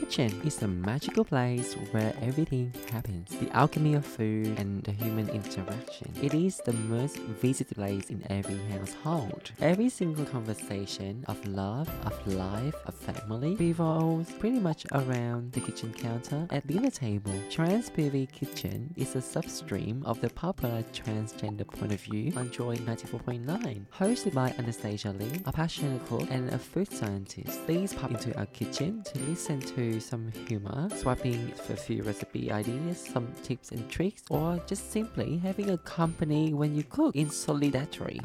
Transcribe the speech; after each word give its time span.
Kitchen 0.00 0.40
is 0.46 0.62
a 0.62 0.66
magical 0.66 1.26
place 1.26 1.74
where 1.92 2.14
everything 2.22 2.72
happens. 2.90 3.28
The 3.38 3.54
alchemy 3.54 3.92
of 3.92 4.06
food 4.06 4.58
and 4.58 4.82
the 4.82 4.92
human 4.92 5.28
interaction. 5.28 6.10
It 6.22 6.32
is 6.32 6.56
the 6.64 6.72
most 6.72 7.18
visited 7.18 7.76
place 7.76 8.08
in 8.08 8.24
every 8.30 8.58
household. 8.70 9.52
Every 9.60 9.90
single 9.90 10.24
conversation 10.24 11.22
of 11.28 11.46
love, 11.46 11.90
of 12.06 12.26
life, 12.26 12.74
of 12.86 12.94
family 12.94 13.56
revolves 13.56 14.32
pretty 14.32 14.58
much 14.58 14.86
around 14.92 15.52
the 15.52 15.60
kitchen 15.60 15.92
counter 15.92 16.46
at 16.48 16.66
dinner 16.66 16.90
table. 16.90 17.34
Trans 17.50 17.90
Kitchen 17.90 18.94
is 18.96 19.14
a 19.16 19.18
substream 19.18 20.02
of 20.06 20.18
the 20.22 20.30
popular 20.30 20.82
transgender 20.94 21.66
point 21.66 21.92
of 21.92 22.00
view 22.00 22.32
on 22.36 22.50
Joy 22.50 22.76
94.9. 22.76 23.84
Hosted 23.98 24.32
by 24.32 24.54
Anastasia 24.58 25.10
Lee, 25.10 25.42
a 25.44 25.52
passionate 25.52 26.04
cook 26.06 26.26
and 26.30 26.48
a 26.54 26.58
food 26.58 26.90
scientist. 26.90 27.66
Please 27.66 27.92
pop 27.92 28.10
into 28.10 28.34
our 28.38 28.46
kitchen 28.46 29.02
to 29.04 29.18
listen 29.20 29.60
to 29.60 29.89
some 29.98 30.30
humor, 30.46 30.88
swapping 30.94 31.48
for 31.52 31.72
a 31.72 31.76
few 31.76 32.02
recipe 32.02 32.52
ideas, 32.52 32.98
some 33.12 33.26
tips 33.42 33.72
and 33.72 33.88
tricks, 33.90 34.22
or 34.30 34.60
just 34.66 34.92
simply 34.92 35.38
having 35.38 35.70
a 35.70 35.78
company 35.78 36.54
when 36.54 36.76
you 36.76 36.84
cook 36.84 37.16
in 37.16 37.30
solidarity. 37.30 38.20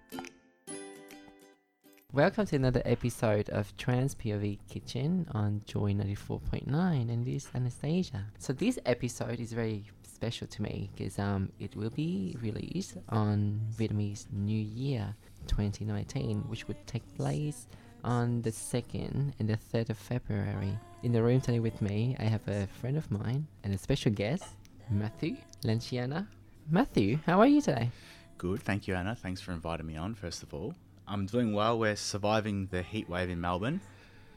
Welcome 2.12 2.46
to 2.46 2.56
another 2.56 2.82
episode 2.86 3.50
of 3.50 3.76
Trans 3.78 4.16
POV 4.16 4.59
Kitchen 4.70 5.28
on 5.34 5.62
Joy 5.66 5.94
94.9 5.94 6.68
and 7.12 7.26
this 7.26 7.46
is 7.46 7.50
Anastasia. 7.56 8.26
So 8.38 8.54
this 8.54 8.78
episode 8.86 9.40
is 9.40 9.52
very 9.52 9.86
special 10.04 10.48
to 10.48 10.62
me 10.62 10.90
because 10.95 11.20
um, 11.20 11.52
it 11.59 11.76
will 11.76 11.90
be 11.90 12.38
released 12.42 12.98
on 13.09 13.59
Vietnamese 13.76 14.28
New 14.32 14.58
Year 14.58 15.14
2019 15.48 16.44
which 16.48 16.68
would 16.68 16.78
take 16.88 17.04
place 17.18 17.68
on 18.05 18.41
the 18.44 18.52
2nd 18.52 19.34
and 19.40 19.50
the 19.50 19.58
3rd 19.58 19.90
of 19.90 19.98
February. 19.98 20.77
In 21.04 21.12
the 21.12 21.22
room 21.22 21.41
today 21.41 21.59
with 21.59 21.82
me, 21.82 22.16
I 22.20 22.23
have 22.23 22.48
a 22.48 22.68
friend 22.80 22.95
of 22.98 23.09
mine 23.12 23.48
and 23.64 23.73
a 23.73 23.78
special 23.78 24.11
guest, 24.11 24.45
Matthew 24.89 25.36
Lanciana. 25.64 26.28
Matthew, 26.70 27.20
how 27.26 27.39
are 27.39 27.48
you 27.48 27.61
today? 27.61 27.89
Good, 28.38 28.61
thank 28.61 28.88
you, 28.88 28.95
Anna. 28.95 29.16
Thanks 29.16 29.42
for 29.42 29.52
inviting 29.52 29.88
me 29.88 29.98
on, 29.98 30.14
first 30.14 30.44
of 30.44 30.53
all. 30.53 30.76
I'm 31.08 31.26
doing 31.26 31.53
well. 31.53 31.78
We're 31.78 31.95
surviving 31.95 32.67
the 32.72 32.81
heat 32.83 33.09
wave 33.09 33.30
in 33.30 33.42
Melbourne. 33.42 33.81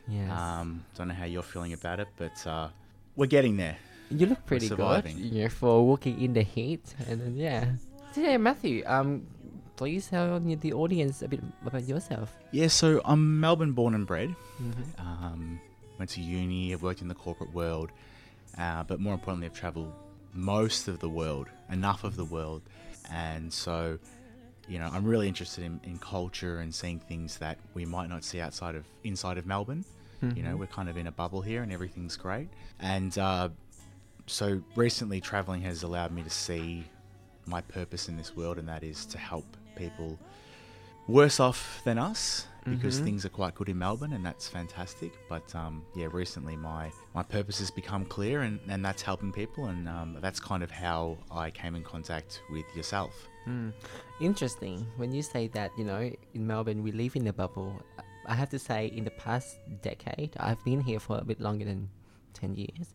Yes. 0.09 0.31
Um, 0.31 0.85
don't 0.97 1.09
know 1.09 1.15
how 1.15 1.27
you're 1.27 1.43
feeling 1.43 1.75
about 1.75 2.01
it, 2.01 2.09
but 2.17 2.47
uh, 2.47 2.69
we're 3.17 3.27
getting 3.27 3.57
there. 3.57 3.77
you 4.11 4.27
look 4.27 4.45
pretty 4.47 4.69
good. 4.69 4.77
surviving. 4.77 5.19
Yeah, 5.19 5.49
for 5.49 5.85
walking 5.87 6.21
in 6.21 6.33
the 6.33 6.43
heat, 6.43 6.95
and 7.07 7.21
then 7.21 7.37
yeah. 7.37 7.67
Yeah, 8.17 8.39
Matthew. 8.39 8.83
Um, 8.87 9.27
please 9.79 10.09
tell 10.09 10.39
the 10.41 10.73
audience 10.73 11.23
a 11.23 11.29
bit 11.29 11.41
about 11.65 11.87
yourself. 11.89 12.37
Yeah, 12.51 12.67
so 12.67 13.01
I'm 13.05 13.41
Melbourne 13.41 13.73
born 13.73 13.95
and 13.95 14.07
bred. 14.07 14.35
Mm-hmm. 14.61 15.01
Um, 15.25 15.61
went 15.99 16.11
to 16.11 16.21
uni, 16.21 16.73
I've 16.73 16.83
worked 16.83 17.01
in 17.01 17.09
the 17.09 17.15
corporate 17.15 17.53
world, 17.55 17.91
uh, 18.59 18.83
but 18.83 18.99
more 19.01 19.15
importantly, 19.15 19.47
I've 19.47 19.55
traveled 19.55 19.93
most 20.35 20.89
of 20.89 20.99
the 20.99 21.09
world, 21.09 21.47
enough 21.71 22.05
of 22.05 22.17
the 22.17 22.25
world. 22.25 22.63
And 23.11 23.53
so, 23.53 23.99
you 24.69 24.79
know, 24.81 24.91
I'm 24.93 25.05
really 25.05 25.29
interested 25.29 25.65
in, 25.65 25.81
in 25.85 25.99
culture 25.99 26.59
and 26.59 26.75
seeing 26.75 26.99
things 26.99 27.39
that 27.39 27.57
we 27.75 27.85
might 27.87 28.09
not 28.09 28.25
see 28.25 28.41
outside 28.41 28.75
of 28.75 28.85
inside 29.05 29.39
of 29.39 29.47
Melbourne. 29.47 29.85
You 30.21 30.43
know, 30.43 30.55
Mhm. 30.57 30.59
we're 30.59 30.67
kind 30.67 30.89
of 30.89 30.97
in 30.97 31.07
a 31.07 31.13
bubble 31.13 31.43
here 31.43 31.63
and 31.63 31.71
everything's 31.73 32.17
great. 32.17 32.49
And 32.81 33.17
uh, 33.17 33.51
so 34.27 34.61
recently, 34.75 35.21
traveling 35.21 35.63
has 35.63 35.85
allowed 35.85 36.11
me 36.11 36.25
to 36.25 36.31
see 36.31 36.85
my 37.47 37.61
purpose 37.61 38.09
in 38.09 38.17
this 38.17 38.35
world, 38.37 38.59
and 38.59 38.69
that 38.69 38.83
is 38.83 39.07
to 39.07 39.17
help 39.17 39.47
people 39.79 40.19
worse 41.07 41.41
off 41.41 41.81
than 41.85 41.99
us 41.99 42.47
because 42.65 43.01
Mhm. 43.01 43.05
things 43.05 43.25
are 43.25 43.31
quite 43.31 43.55
good 43.55 43.69
in 43.71 43.79
Melbourne, 43.79 44.13
and 44.13 44.25
that's 44.27 44.47
fantastic. 44.47 45.13
But 45.29 45.55
um, 45.55 45.83
yeah, 45.95 46.09
recently 46.13 46.55
my, 46.57 46.91
my 47.15 47.23
purpose 47.23 47.59
has 47.61 47.71
become 47.71 48.05
clear, 48.05 48.43
and, 48.43 48.61
and 48.69 48.85
that's 48.85 49.01
helping 49.01 49.33
people, 49.33 49.67
and 49.73 49.89
um, 49.89 50.19
that's 50.21 50.39
kind 50.39 50.63
of 50.63 50.71
how 50.71 51.17
I 51.31 51.51
came 51.51 51.75
in 51.77 51.83
contact 51.83 52.43
with 52.51 52.67
yourself. 52.77 53.15
Mm. 53.49 53.73
Interesting. 54.21 54.87
When 54.99 55.11
you 55.17 55.23
say 55.23 55.49
that, 55.49 55.71
you 55.79 55.85
know, 55.85 56.03
in 56.35 56.47
Melbourne 56.47 56.83
we 56.83 56.93
live 56.93 57.17
in 57.17 57.27
a 57.29 57.33
bubble. 57.33 57.71
I 58.27 58.35
have 58.35 58.51
to 58.51 58.59
say, 58.59 58.89
in 58.89 59.05
the 59.05 59.11
past 59.13 59.57
decade, 59.81 60.33
I've 60.39 60.63
been 60.63 60.81
here 60.83 61.01
for 61.01 61.17
a 61.17 61.25
bit 61.25 61.41
longer 61.41 61.65
than 61.65 61.89
ten 62.35 62.55
years. 62.55 62.93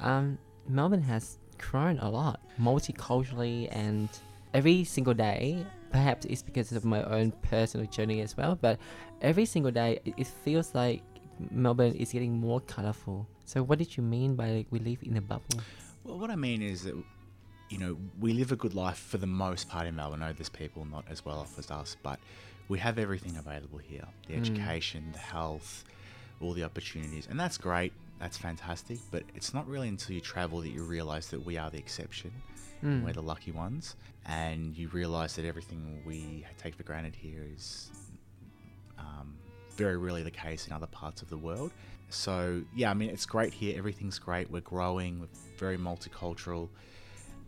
Um, 0.00 0.36
Melbourne 0.68 1.00
has 1.14 1.38
grown 1.56 1.98
a 2.00 2.10
lot, 2.10 2.40
multiculturally, 2.60 3.68
and 3.72 4.10
every 4.52 4.84
single 4.84 5.14
day. 5.14 5.64
Perhaps 5.94 6.26
it's 6.26 6.42
because 6.42 6.72
of 6.72 6.84
my 6.84 7.02
own 7.04 7.30
personal 7.42 7.86
journey 7.86 8.20
as 8.20 8.36
well, 8.36 8.58
but 8.60 8.80
every 9.22 9.46
single 9.46 9.70
day 9.70 10.00
it, 10.04 10.26
feels 10.26 10.74
like 10.74 11.02
Melbourne 11.52 11.94
is 11.94 12.10
getting 12.10 12.32
more 12.32 12.60
colorful. 12.60 13.28
So, 13.44 13.62
what 13.62 13.78
did 13.78 13.96
you 13.96 14.02
mean 14.02 14.34
by 14.34 14.50
like, 14.50 14.66
we 14.70 14.80
live 14.80 14.98
in 15.02 15.16
a 15.16 15.20
bubble? 15.20 15.60
Well, 16.02 16.18
what 16.18 16.30
I 16.30 16.36
mean 16.36 16.62
is 16.62 16.82
that, 16.82 16.96
you 17.70 17.78
know, 17.78 17.96
we 18.18 18.32
live 18.32 18.50
a 18.50 18.56
good 18.56 18.74
life 18.74 18.98
for 18.98 19.18
the 19.18 19.28
most 19.44 19.68
part 19.68 19.86
in 19.86 19.94
Melbourne. 19.94 20.22
I 20.22 20.28
know 20.28 20.32
there's 20.32 20.48
people 20.64 20.84
not 20.84 21.04
as 21.08 21.24
well 21.24 21.38
off 21.38 21.58
as 21.60 21.70
us, 21.70 21.96
but 22.02 22.18
we 22.68 22.78
have 22.80 22.98
everything 22.98 23.36
available 23.36 23.78
here 23.78 24.06
the 24.26 24.34
Mm. 24.34 24.40
education, 24.40 25.10
the 25.12 25.18
health, 25.18 25.84
all 26.40 26.54
the 26.54 26.64
opportunities. 26.64 27.28
And 27.30 27.38
that's 27.38 27.58
great. 27.58 27.92
That's 28.20 28.36
fantastic. 28.36 28.98
But 29.10 29.24
it's 29.34 29.52
not 29.52 29.66
really 29.68 29.88
until 29.88 30.14
you 30.14 30.20
travel 30.20 30.60
that 30.60 30.70
you 30.70 30.82
realize 30.82 31.28
that 31.28 31.44
we 31.44 31.58
are 31.58 31.70
the 31.70 31.78
exception. 31.78 32.32
Mm. 32.82 33.04
We're 33.04 33.12
the 33.12 33.22
lucky 33.22 33.52
ones. 33.52 33.96
And 34.26 34.76
you 34.76 34.88
realize 34.88 35.36
that 35.36 35.44
everything 35.44 36.02
we 36.06 36.46
take 36.58 36.74
for 36.74 36.82
granted 36.82 37.14
here 37.14 37.44
is 37.54 37.90
um, 38.98 39.34
very 39.76 39.96
rarely 39.96 40.22
the 40.22 40.30
case 40.30 40.66
in 40.66 40.72
other 40.72 40.86
parts 40.86 41.22
of 41.22 41.28
the 41.28 41.36
world. 41.36 41.72
So, 42.08 42.62
yeah, 42.74 42.90
I 42.90 42.94
mean, 42.94 43.10
it's 43.10 43.26
great 43.26 43.52
here. 43.52 43.76
Everything's 43.76 44.18
great. 44.18 44.50
We're 44.50 44.60
growing. 44.60 45.20
We're 45.20 45.26
very 45.58 45.76
multicultural. 45.76 46.68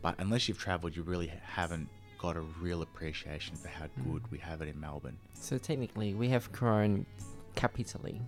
But 0.02 0.16
unless 0.18 0.48
you've 0.48 0.58
traveled, 0.58 0.96
you 0.96 1.02
really 1.02 1.32
haven't 1.44 1.88
got 2.18 2.36
a 2.36 2.40
real 2.60 2.82
appreciation 2.82 3.56
for 3.56 3.68
how 3.68 3.86
good 4.04 4.22
we 4.30 4.38
have 4.38 4.62
it 4.62 4.68
in 4.68 4.80
Melbourne. 4.80 5.16
So 5.34 5.58
technically, 5.58 6.14
we 6.14 6.28
have 6.30 6.50
grown 6.52 7.06
capitally, 7.54 8.20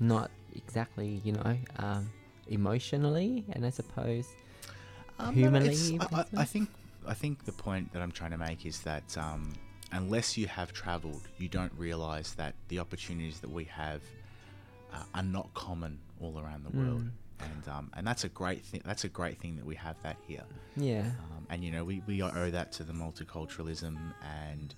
not 0.00 0.30
exactly, 0.56 1.20
you 1.24 1.32
know, 1.32 1.56
um, 1.78 2.10
emotionally, 2.48 3.44
and 3.52 3.64
I 3.66 3.70
suppose 3.70 4.26
Um, 5.18 5.34
Humanly, 5.34 5.98
I, 6.00 6.20
I, 6.20 6.22
think 6.22 6.38
I 6.38 6.44
think 6.44 6.68
I 7.08 7.14
think 7.14 7.44
the 7.44 7.52
point 7.52 7.92
that 7.92 8.02
I'm 8.02 8.12
trying 8.12 8.32
to 8.32 8.38
make 8.38 8.66
is 8.66 8.80
that 8.82 9.16
um, 9.16 9.52
unless 9.92 10.36
you 10.36 10.46
have 10.46 10.72
travelled, 10.72 11.22
you 11.38 11.48
don't 11.48 11.72
realise 11.78 12.32
that 12.32 12.52
the 12.68 12.78
opportunities 12.80 13.40
that 13.40 13.50
we 13.50 13.64
have 13.64 14.02
uh, 14.92 15.02
are 15.14 15.22
not 15.22 15.46
common 15.54 15.98
all 16.20 16.38
around 16.38 16.64
the 16.68 16.74
world, 16.80 17.02
Mm. 17.02 17.46
and 17.48 17.68
um, 17.74 17.90
and 17.96 18.06
that's 18.06 18.24
a 18.24 18.28
great 18.42 18.62
thing. 18.68 18.82
That's 18.84 19.04
a 19.04 19.08
great 19.20 19.38
thing 19.42 19.56
that 19.56 19.64
we 19.72 19.74
have 19.76 19.96
that 20.02 20.16
here, 20.28 20.44
yeah, 20.76 21.00
um, 21.24 21.46
and 21.50 21.58
you 21.64 21.70
know 21.74 21.84
we, 21.90 22.02
we 22.06 22.20
owe 22.22 22.50
that 22.50 22.72
to 22.72 22.82
the 22.84 22.92
multiculturalism 22.92 23.96
and 24.50 24.74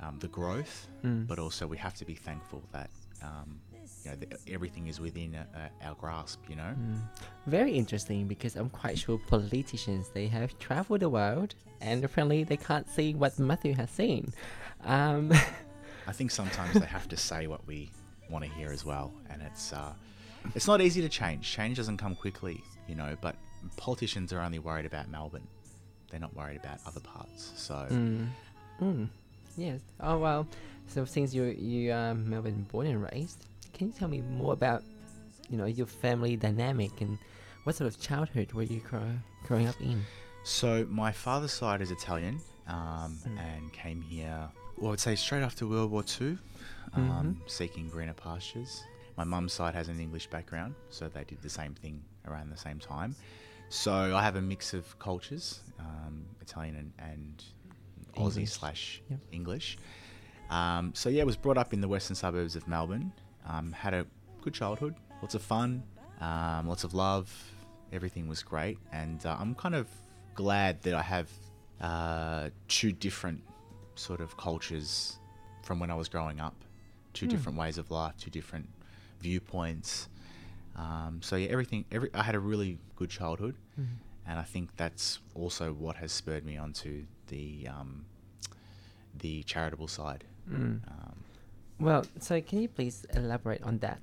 um, 0.00 0.18
the 0.20 0.28
growth, 0.28 0.86
Mm. 1.04 1.26
but 1.26 1.38
also 1.38 1.66
we 1.66 1.76
have 1.78 1.94
to 1.96 2.04
be 2.04 2.14
thankful 2.14 2.62
that. 2.72 2.90
Um, 3.22 3.58
you 4.04 4.10
know, 4.10 4.16
that 4.16 4.38
everything 4.48 4.86
is 4.88 5.00
within 5.00 5.34
uh, 5.34 5.44
uh, 5.54 5.86
our 5.88 5.94
grasp. 5.94 6.40
You 6.48 6.56
know, 6.56 6.74
Mm. 6.78 7.00
very 7.46 7.72
interesting 7.76 8.26
because 8.26 8.56
I'm 8.56 8.70
quite 8.70 8.98
sure 8.98 9.18
politicians 9.28 10.08
they 10.14 10.26
have 10.28 10.58
traveled 10.58 11.00
the 11.00 11.08
world 11.08 11.54
and 11.80 12.04
apparently 12.04 12.44
they 12.44 12.56
can't 12.56 12.88
see 12.88 13.14
what 13.14 13.38
Matthew 13.38 13.74
has 13.74 13.90
seen. 13.90 14.32
Um, 14.84 15.32
I 16.06 16.12
think 16.12 16.30
sometimes 16.30 16.74
they 16.78 16.86
have 16.86 17.08
to 17.08 17.16
say 17.16 17.46
what 17.46 17.66
we 17.66 17.90
want 18.30 18.44
to 18.44 18.50
hear 18.50 18.70
as 18.70 18.84
well, 18.84 19.12
and 19.30 19.42
it's 19.42 19.72
uh, 19.72 19.92
it's 20.54 20.66
not 20.66 20.80
easy 20.80 21.00
to 21.02 21.08
change. 21.08 21.50
Change 21.50 21.76
doesn't 21.76 21.96
come 21.96 22.14
quickly, 22.14 22.62
you 22.88 22.94
know. 22.94 23.16
But 23.20 23.34
politicians 23.76 24.32
are 24.32 24.40
only 24.40 24.58
worried 24.60 24.86
about 24.86 25.08
Melbourne; 25.08 25.46
they're 26.10 26.20
not 26.20 26.34
worried 26.36 26.58
about 26.62 26.78
other 26.86 27.00
parts. 27.00 27.52
So 27.56 27.74
mm. 27.90 28.28
Mm. 28.80 29.08
Yes. 29.56 29.80
Oh 30.00 30.18
well. 30.18 30.46
So 30.88 31.04
since 31.04 31.34
you 31.34 31.44
you 31.44 31.92
are 31.92 32.14
Melbourne 32.14 32.66
born 32.70 32.86
and 32.86 33.02
raised, 33.12 33.44
can 33.76 33.88
you 33.88 33.92
tell 33.92 34.08
me 34.08 34.20
more 34.22 34.52
about 34.52 34.82
you 35.50 35.56
know 35.56 35.66
your 35.66 35.86
family 35.86 36.36
dynamic 36.36 37.00
and 37.00 37.18
what 37.64 37.76
sort 37.76 37.88
of 37.92 38.00
childhood 38.00 38.52
were 38.52 38.62
you 38.62 38.80
grow, 38.80 39.10
growing 39.46 39.66
up 39.68 39.80
in? 39.80 40.02
So 40.44 40.86
my 40.88 41.12
father's 41.12 41.52
side 41.52 41.80
is 41.80 41.90
Italian, 41.90 42.40
um, 42.68 43.18
Mm. 43.26 43.38
and 43.38 43.72
came 43.72 44.00
here. 44.00 44.48
Well, 44.78 44.92
I'd 44.92 45.00
say 45.00 45.16
straight 45.16 45.42
after 45.42 45.66
World 45.66 45.90
War 45.90 46.02
Two, 46.02 46.38
um, 46.94 47.40
seeking 47.46 47.88
greener 47.88 48.14
pastures. 48.14 48.84
My 49.16 49.24
mum's 49.24 49.52
side 49.52 49.74
has 49.74 49.88
an 49.88 49.98
English 49.98 50.26
background, 50.28 50.74
so 50.90 51.08
they 51.08 51.24
did 51.24 51.40
the 51.42 51.48
same 51.48 51.74
thing 51.74 52.02
around 52.28 52.50
the 52.50 52.56
same 52.56 52.78
time. 52.78 53.14
So 53.70 53.92
I 54.16 54.22
have 54.22 54.36
a 54.36 54.42
mix 54.42 54.74
of 54.74 54.96
cultures, 54.98 55.60
um, 55.80 56.24
Italian 56.40 56.76
and, 56.76 56.92
and 57.10 57.44
Aussie 58.14 58.36
English. 58.36 58.50
slash 58.52 59.02
Yep. 59.10 59.20
English. 59.32 59.78
Um, 60.50 60.92
so 60.94 61.08
yeah, 61.08 61.22
I 61.22 61.24
was 61.24 61.36
brought 61.36 61.58
up 61.58 61.72
in 61.72 61.80
the 61.80 61.88
western 61.88 62.14
suburbs 62.14 62.54
of 62.56 62.68
Melbourne. 62.68 63.10
Um, 63.48 63.72
had 63.72 63.94
a 63.94 64.06
good 64.42 64.54
childhood, 64.54 64.94
lots 65.22 65.34
of 65.34 65.42
fun, 65.42 65.82
um, 66.20 66.66
lots 66.68 66.84
of 66.84 66.94
love. 66.94 67.28
Everything 67.92 68.28
was 68.28 68.42
great, 68.42 68.78
and 68.92 69.24
uh, 69.24 69.36
I'm 69.38 69.54
kind 69.54 69.74
of 69.74 69.88
glad 70.34 70.82
that 70.82 70.94
I 70.94 71.02
have 71.02 71.30
uh, 71.80 72.50
two 72.68 72.92
different 72.92 73.42
sort 73.94 74.20
of 74.20 74.36
cultures 74.36 75.18
from 75.62 75.78
when 75.78 75.90
I 75.90 75.94
was 75.94 76.08
growing 76.08 76.40
up, 76.40 76.54
two 77.14 77.26
Hmm. 77.26 77.30
different 77.30 77.58
ways 77.58 77.78
of 77.78 77.90
life, 77.90 78.14
two 78.18 78.30
different 78.30 78.68
viewpoints. 79.20 80.08
Um, 80.76 81.20
so 81.22 81.36
yeah, 81.36 81.48
everything. 81.48 81.84
Every 81.92 82.10
I 82.14 82.22
had 82.22 82.34
a 82.34 82.40
really 82.40 82.78
good 82.96 83.08
childhood, 83.10 83.54
Mhm. 83.80 83.86
and 84.26 84.38
I 84.38 84.42
think 84.42 84.76
that's 84.76 85.20
also 85.34 85.72
what 85.72 85.96
has 85.96 86.12
spurred 86.12 86.44
me 86.44 86.56
onto 86.56 87.06
the 87.28 87.68
um, 87.68 88.04
the 89.18 89.42
charitable 89.44 89.88
side. 89.88 90.24
Mm. 90.50 90.80
Um, 90.88 91.16
Well, 91.78 92.04
so 92.20 92.40
can 92.40 92.60
you 92.62 92.68
please 92.68 93.04
elaborate 93.14 93.62
on 93.62 93.78
that? 93.78 93.98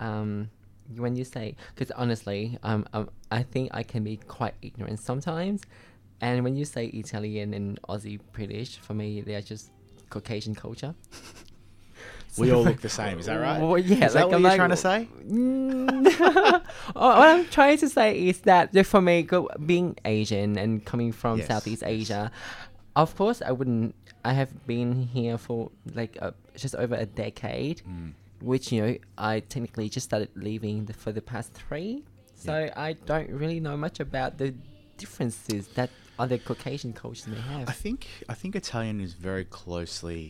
Um, 0.00 0.50
when 0.96 1.16
you 1.16 1.24
say, 1.24 1.54
because 1.74 1.90
honestly, 1.90 2.58
um, 2.62 2.86
um, 2.94 3.10
I 3.30 3.42
think 3.42 3.70
I 3.74 3.82
can 3.82 4.02
be 4.04 4.16
quite 4.16 4.54
ignorant 4.62 4.98
sometimes. 5.00 5.62
And 6.20 6.42
when 6.42 6.56
you 6.56 6.64
say 6.64 6.86
Italian 6.86 7.52
and 7.54 7.80
Aussie 7.88 8.18
British, 8.32 8.78
for 8.78 8.94
me, 8.94 9.20
they 9.20 9.34
are 9.34 9.42
just 9.42 9.70
Caucasian 10.10 10.54
culture. 10.54 10.94
we 12.38 12.50
all 12.52 12.62
look 12.64 12.80
the 12.80 12.88
same. 13.00 13.18
Is 13.18 13.26
that 13.26 13.36
right? 13.36 13.60
Well, 13.60 13.78
yeah, 13.78 14.06
Is 14.06 14.14
that 14.14 14.22
like, 14.22 14.26
what 14.26 14.34
I'm 14.36 14.40
you're 14.40 14.50
like, 14.50 14.56
trying 14.56 14.70
to 14.70 14.76
say? 14.76 15.08
Mm. 15.28 16.62
what 16.94 17.28
I'm 17.28 17.44
trying 17.48 17.76
to 17.78 17.88
say 17.88 18.28
is 18.28 18.40
that 18.40 18.74
for 18.86 19.00
me, 19.00 19.28
being 19.66 19.96
Asian 20.04 20.56
and 20.56 20.84
coming 20.84 21.12
from 21.12 21.38
Yes, 21.38 21.48
Southeast. 21.48 21.82
Asia, 21.84 22.30
of 22.96 23.14
course, 23.16 23.42
I 23.42 23.52
wouldn't. 23.52 23.94
I 24.28 24.32
have 24.34 24.52
been 24.66 24.92
here 25.16 25.38
for 25.38 25.70
like 26.00 26.18
uh, 26.20 26.32
just 26.62 26.74
over 26.84 26.94
a 26.94 27.06
decade, 27.24 27.78
Mm. 27.88 28.12
which 28.50 28.64
you 28.72 28.78
know 28.82 28.92
I 29.16 29.40
technically 29.54 29.88
just 29.96 30.04
started 30.10 30.30
leaving 30.48 30.76
the, 30.88 30.92
for 30.92 31.12
the 31.18 31.22
past 31.32 31.48
three. 31.62 31.92
So 32.34 32.54
I 32.88 32.90
don't 33.10 33.30
really 33.42 33.60
know 33.66 33.76
much 33.86 33.98
about 34.08 34.30
the 34.42 34.50
differences 35.02 35.62
that 35.78 35.90
other 36.18 36.38
Caucasian 36.48 36.92
cultures 36.92 37.26
may 37.34 37.40
have. 37.52 37.64
I 37.74 37.76
think 37.84 38.00
I 38.28 38.34
think 38.40 38.50
Italian 38.64 39.00
is 39.00 39.12
very 39.14 39.46
closely 39.60 40.22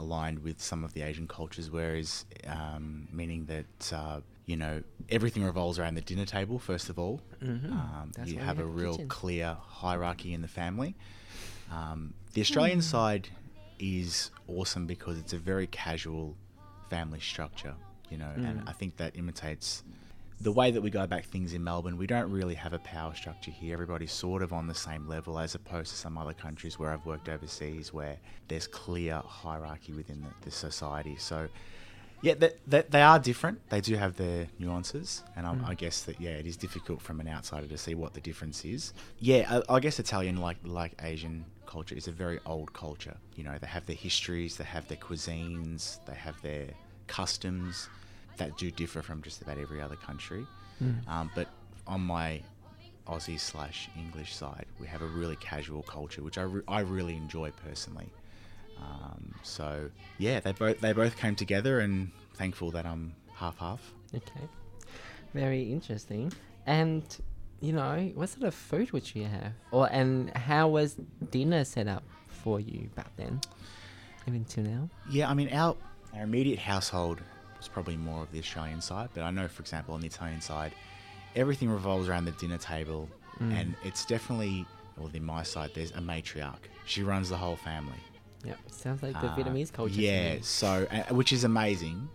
aligned 0.00 0.38
with 0.46 0.58
some 0.70 0.80
of 0.86 0.90
the 0.94 1.02
Asian 1.10 1.26
cultures, 1.38 1.66
whereas 1.70 2.24
um, 2.56 3.08
meaning 3.20 3.40
that 3.54 3.92
uh, 4.00 4.20
you 4.50 4.56
know 4.62 4.74
everything 5.16 5.42
revolves 5.44 5.76
around 5.78 5.94
the 6.00 6.06
dinner 6.10 6.24
table 6.38 6.58
first 6.70 6.86
of 6.92 6.96
all. 7.02 7.20
Mhm. 7.42 7.70
Um, 7.72 8.06
you 8.24 8.36
we 8.36 8.42
have 8.48 8.58
a 8.58 8.64
real 8.82 8.92
kitchen. 8.96 9.08
clear 9.20 9.48
hierarchy 9.82 10.30
in 10.36 10.40
the 10.46 10.52
family. 10.62 10.92
Um, 11.70 12.14
the 12.34 12.40
Australian 12.40 12.82
side 12.82 13.28
is 13.78 14.30
awesome 14.46 14.86
because 14.86 15.18
it's 15.18 15.32
a 15.32 15.38
very 15.38 15.66
casual 15.68 16.36
family 16.90 17.20
structure, 17.20 17.74
you 18.10 18.16
know, 18.18 18.30
and 18.34 18.60
Mm. 18.60 18.68
I 18.68 18.72
think 18.72 18.96
that 18.96 19.16
imitates 19.16 19.82
the 20.40 20.52
way 20.52 20.70
that 20.70 20.80
we 20.80 20.88
go 20.88 21.02
about 21.02 21.24
things 21.24 21.52
in 21.52 21.64
Melbourne. 21.64 21.96
We 21.96 22.06
don't 22.06 22.30
really 22.30 22.54
have 22.54 22.72
a 22.72 22.78
power 22.78 23.12
structure 23.14 23.50
here. 23.50 23.72
Everybody's 23.72 24.12
sort 24.12 24.40
of 24.42 24.52
on 24.52 24.68
the 24.68 24.74
same 24.74 25.08
level 25.08 25.38
as 25.38 25.54
opposed 25.56 25.90
to 25.90 25.96
some 25.96 26.16
other 26.16 26.32
countries 26.32 26.78
where 26.78 26.90
I've 26.92 27.04
worked 27.04 27.28
overseas 27.28 27.92
where 27.92 28.18
there's 28.46 28.66
clear 28.68 29.20
hierarchy 29.26 29.92
within 29.92 30.22
the, 30.22 30.28
the 30.42 30.50
society. 30.50 31.16
So, 31.18 31.48
yeah, 32.22 32.34
that, 32.34 32.58
that 32.66 32.90
they 32.90 33.02
are 33.02 33.18
different. 33.18 33.68
They 33.70 33.80
do 33.80 33.94
have 33.96 34.16
their 34.16 34.48
nuances, 34.58 35.22
and 35.36 35.46
I, 35.46 35.54
Mm. 35.54 35.68
I 35.68 35.74
guess 35.74 36.02
that 36.02 36.20
yeah, 36.20 36.30
it 36.30 36.46
is 36.46 36.56
difficult 36.56 37.00
from 37.00 37.20
an 37.20 37.28
outsider 37.28 37.66
to 37.66 37.78
see 37.78 37.94
what 37.94 38.14
the 38.14 38.20
difference 38.20 38.64
is. 38.64 38.92
Yeah, 39.20 39.60
I, 39.68 39.74
I 39.76 39.80
guess 39.80 39.98
Italian, 39.98 40.36
like 40.36 40.58
like 40.64 40.92
Asian 41.02 41.44
culture, 41.66 41.94
is 41.94 42.08
a 42.08 42.12
very 42.12 42.38
old 42.46 42.72
culture. 42.72 43.16
You 43.36 43.44
know, 43.44 43.56
they 43.60 43.66
have 43.66 43.86
their 43.86 43.96
histories, 43.96 44.56
they 44.56 44.64
have 44.64 44.86
their 44.88 44.98
cuisines, 44.98 46.04
they 46.06 46.14
have 46.14 46.40
their 46.42 46.66
customs 47.06 47.88
that 48.36 48.56
do 48.56 48.70
differ 48.70 49.02
from 49.02 49.22
just 49.22 49.42
about 49.42 49.58
every 49.58 49.80
other 49.80 49.96
country. 49.96 50.46
Mm. 50.82 51.08
Um, 51.08 51.30
but 51.34 51.48
on 51.86 52.00
my 52.00 52.40
Aussie 53.06 53.40
slash 53.40 53.88
English 53.96 54.34
side, 54.34 54.66
we 54.78 54.86
have 54.86 55.02
a 55.02 55.06
really 55.06 55.36
casual 55.36 55.82
culture, 55.82 56.22
which 56.22 56.38
I, 56.38 56.42
re- 56.42 56.62
I 56.68 56.80
really 56.80 57.16
enjoy 57.16 57.50
personally. 57.66 58.10
Um, 58.80 59.34
so 59.42 59.90
yeah, 60.18 60.40
they 60.40 60.52
both 60.52 60.80
they 60.80 60.92
both 60.92 61.16
came 61.16 61.34
together, 61.34 61.80
and 61.80 62.10
thankful 62.34 62.70
that 62.72 62.86
I'm 62.86 63.14
half 63.34 63.58
half. 63.58 63.92
Okay. 64.14 64.48
Very 65.34 65.70
interesting. 65.72 66.32
And 66.66 67.02
you 67.60 67.72
know, 67.72 68.10
what 68.14 68.28
sort 68.28 68.44
of 68.44 68.54
food 68.54 68.92
would 68.92 69.14
you 69.14 69.24
have? 69.24 69.52
Or 69.72 69.88
and 69.90 70.30
how 70.36 70.68
was 70.68 70.96
dinner 71.30 71.64
set 71.64 71.88
up 71.88 72.04
for 72.28 72.60
you 72.60 72.88
back 72.94 73.14
then? 73.16 73.40
Even 74.26 74.44
till 74.44 74.64
now? 74.64 74.88
Yeah, 75.10 75.28
I 75.30 75.34
mean 75.34 75.50
our 75.52 75.76
our 76.14 76.22
immediate 76.22 76.58
household 76.58 77.20
was 77.58 77.68
probably 77.68 77.96
more 77.96 78.22
of 78.22 78.30
the 78.32 78.38
Australian 78.38 78.80
side, 78.80 79.08
but 79.14 79.22
I 79.24 79.30
know, 79.30 79.48
for 79.48 79.60
example, 79.62 79.94
on 79.94 80.00
the 80.00 80.06
Italian 80.06 80.40
side, 80.40 80.72
everything 81.34 81.68
revolves 81.68 82.08
around 82.08 82.24
the 82.26 82.32
dinner 82.32 82.58
table, 82.58 83.08
Mm. 83.40 83.52
and 83.60 83.74
it's 83.84 84.04
definitely 84.04 84.66
well, 84.96 85.10
in 85.14 85.22
my 85.24 85.44
side, 85.44 85.70
there's 85.74 85.92
a 85.92 86.00
matriarch. 86.00 86.58
She 86.86 87.04
runs 87.04 87.28
the 87.28 87.36
whole 87.36 87.54
family. 87.54 87.98
Yeah. 88.44 88.54
Sounds 88.70 89.02
like 89.02 89.18
the 89.20 89.26
Uh, 89.26 89.36
Vietnamese 89.36 89.72
culture. 89.72 90.00
Yeah, 90.00 90.36
so 90.42 90.86
uh, 90.90 91.14
which 91.14 91.32
is 91.32 91.44
amazing, 91.44 92.08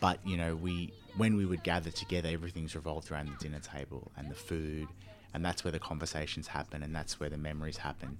but 0.00 0.18
you 0.26 0.36
know 0.36 0.54
we 0.56 0.92
when 1.16 1.36
we 1.36 1.44
would 1.46 1.62
gather 1.62 1.90
together, 1.90 2.28
everything's 2.30 2.74
revolved 2.74 3.10
around 3.10 3.28
the 3.28 3.36
dinner 3.44 3.60
table 3.60 4.10
and 4.16 4.30
the 4.30 4.34
food, 4.34 4.88
and 5.34 5.44
that's 5.44 5.64
where 5.64 5.72
the 5.72 5.78
conversations 5.78 6.46
happen, 6.48 6.82
and 6.82 6.94
that's 6.94 7.18
where 7.20 7.28
the 7.30 7.36
memories 7.38 7.76
happen. 7.78 8.18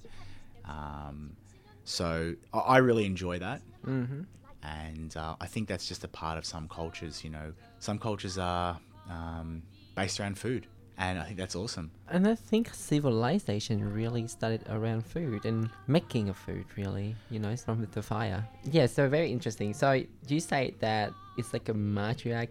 Um, 0.64 1.36
so 1.84 2.34
I, 2.52 2.58
I 2.58 2.76
really 2.78 3.04
enjoy 3.06 3.38
that, 3.40 3.62
Mm-hmm. 3.86 4.22
and 4.62 5.16
uh, 5.16 5.36
I 5.40 5.46
think 5.46 5.68
that's 5.68 5.86
just 5.88 6.04
a 6.04 6.08
part 6.08 6.38
of 6.38 6.44
some 6.44 6.68
cultures. 6.68 7.24
You 7.24 7.30
know, 7.30 7.52
some 7.78 7.98
cultures 7.98 8.38
are 8.38 8.78
um, 9.10 9.62
based 9.96 10.20
around 10.20 10.38
food, 10.38 10.66
and 10.98 11.18
I 11.18 11.24
think 11.24 11.38
that's 11.38 11.56
awesome. 11.56 11.90
And 12.08 12.26
I 12.28 12.34
think 12.34 12.70
civilization 12.74 13.92
really 13.92 14.26
started 14.28 14.62
around 14.68 15.04
food 15.06 15.44
and 15.44 15.68
making 15.86 16.28
of 16.28 16.36
food, 16.36 16.64
really, 16.76 17.16
you 17.30 17.38
know, 17.38 17.54
from 17.56 17.86
the 17.92 18.02
fire. 18.02 18.46
Yeah, 18.64 18.86
so 18.86 19.08
very 19.08 19.30
interesting. 19.32 19.74
So 19.74 20.02
you 20.28 20.40
say 20.40 20.74
that 20.80 21.12
it's 21.38 21.52
like 21.52 21.68
a 21.68 21.74
matriarch, 21.74 22.50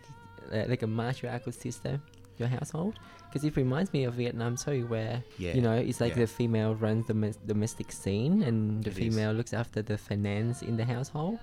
uh, 0.53 0.63
like 0.67 0.83
a 0.83 0.87
matriarchal 0.87 1.51
system, 1.51 2.01
your 2.37 2.47
household? 2.47 2.95
Because 3.29 3.45
it 3.45 3.55
reminds 3.55 3.93
me 3.93 4.03
of 4.03 4.15
Vietnam 4.15 4.57
too, 4.57 4.85
where, 4.87 5.23
Yeah, 5.37 5.53
you 5.53 5.61
know, 5.61 5.73
it's 5.73 6.01
like 6.01 6.13
yeah. 6.15 6.23
the 6.23 6.27
female 6.27 6.75
runs 6.75 7.07
the 7.07 7.13
mes- 7.13 7.37
domestic 7.47 7.91
scene 7.91 8.43
and 8.43 8.83
the 8.83 8.89
It 8.89 8.97
is. 8.97 9.03
female 9.15 9.31
looks 9.31 9.53
after 9.53 9.81
the 9.81 9.97
finance 9.97 10.61
in 10.61 10.75
the 10.75 10.83
household. 10.85 11.39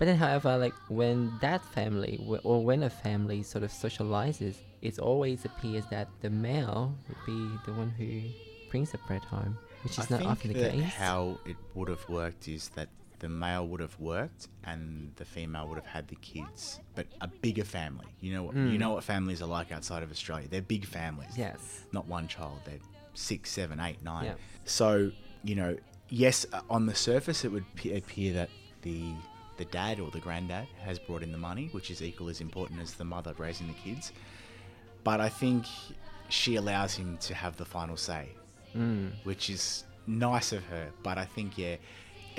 But 0.00 0.06
then, 0.06 0.16
however, 0.16 0.56
like 0.56 0.74
when 0.88 1.30
that 1.40 1.62
family 1.62 2.18
or 2.42 2.64
when 2.64 2.82
a 2.82 2.90
family 2.90 3.42
sort 3.44 3.62
of 3.62 3.70
socializes, 3.70 4.54
it 4.82 4.98
always 4.98 5.44
appears 5.44 5.84
that 5.90 6.08
the 6.22 6.30
male 6.30 6.96
would 7.06 7.18
be 7.26 7.40
the 7.66 7.72
one 7.74 7.90
who 7.90 8.22
brings 8.70 8.90
the 8.92 8.98
bread 9.06 9.22
home, 9.24 9.58
which 9.84 9.98
is 9.98 10.10
I 10.10 10.16
not 10.16 10.26
often 10.26 10.52
the 10.54 10.58
case. 10.70 10.84
how 10.94 11.38
it 11.44 11.56
would 11.74 11.88
have 11.90 12.08
worked 12.08 12.48
is 12.48 12.70
that 12.76 12.88
the 13.18 13.28
male 13.28 13.68
would 13.68 13.80
have 13.80 13.94
worked 14.00 14.48
and 14.64 15.12
the 15.16 15.26
female 15.26 15.68
would 15.68 15.76
have 15.76 15.84
had 15.86 16.08
the 16.08 16.14
kids, 16.16 16.80
but 16.94 17.06
a 17.20 17.28
bigger 17.28 17.64
family. 17.64 18.06
You 18.22 18.32
know 18.32 18.42
what? 18.44 18.54
You 18.56 18.62
Mm. 18.62 18.78
know 18.78 18.90
what 18.94 19.04
families 19.04 19.42
are 19.42 19.48
like 19.58 19.70
outside 19.70 20.02
of 20.02 20.10
Australia. 20.10 20.48
They're 20.48 20.62
big 20.76 20.86
families. 20.86 21.36
yes. 21.36 21.60
Not 21.92 22.06
one 22.06 22.26
child. 22.26 22.58
They're 22.64 22.78
six, 23.12 23.50
seven, 23.50 23.78
eight, 23.80 24.02
nine. 24.02 24.24
Yeah. 24.24 24.34
So 24.64 25.12
you 25.44 25.54
know, 25.56 25.76
yes, 26.08 26.46
uh, 26.54 26.60
on 26.70 26.86
the 26.86 26.94
surface 26.94 27.44
it 27.44 27.52
would 27.52 27.66
pe- 27.74 27.94
appear 27.98 28.32
that 28.32 28.48
the 28.80 29.12
the 29.62 29.66
dad 29.66 30.00
or 30.00 30.10
the 30.10 30.20
granddad 30.26 30.66
has 30.86 30.98
brought 31.06 31.22
in 31.26 31.32
the 31.36 31.42
money, 31.50 31.68
which 31.76 31.88
is 31.94 31.98
equal 32.02 32.28
as 32.34 32.40
important 32.40 32.80
as 32.80 32.90
the 32.94 33.04
mother 33.04 33.32
raising 33.38 33.66
the 33.72 33.78
kids. 33.86 34.04
But 35.04 35.18
I 35.20 35.28
think 35.28 35.66
she 36.38 36.52
allows 36.62 36.92
him 37.00 37.18
to 37.28 37.32
have 37.42 37.54
the 37.62 37.64
final 37.76 37.96
say 38.10 38.24
Mm. 38.76 39.10
which 39.24 39.44
is 39.50 39.84
nice 40.06 40.50
of 40.58 40.62
her. 40.72 40.86
But 41.02 41.16
I 41.18 41.26
think 41.34 41.48
yeah, 41.58 41.76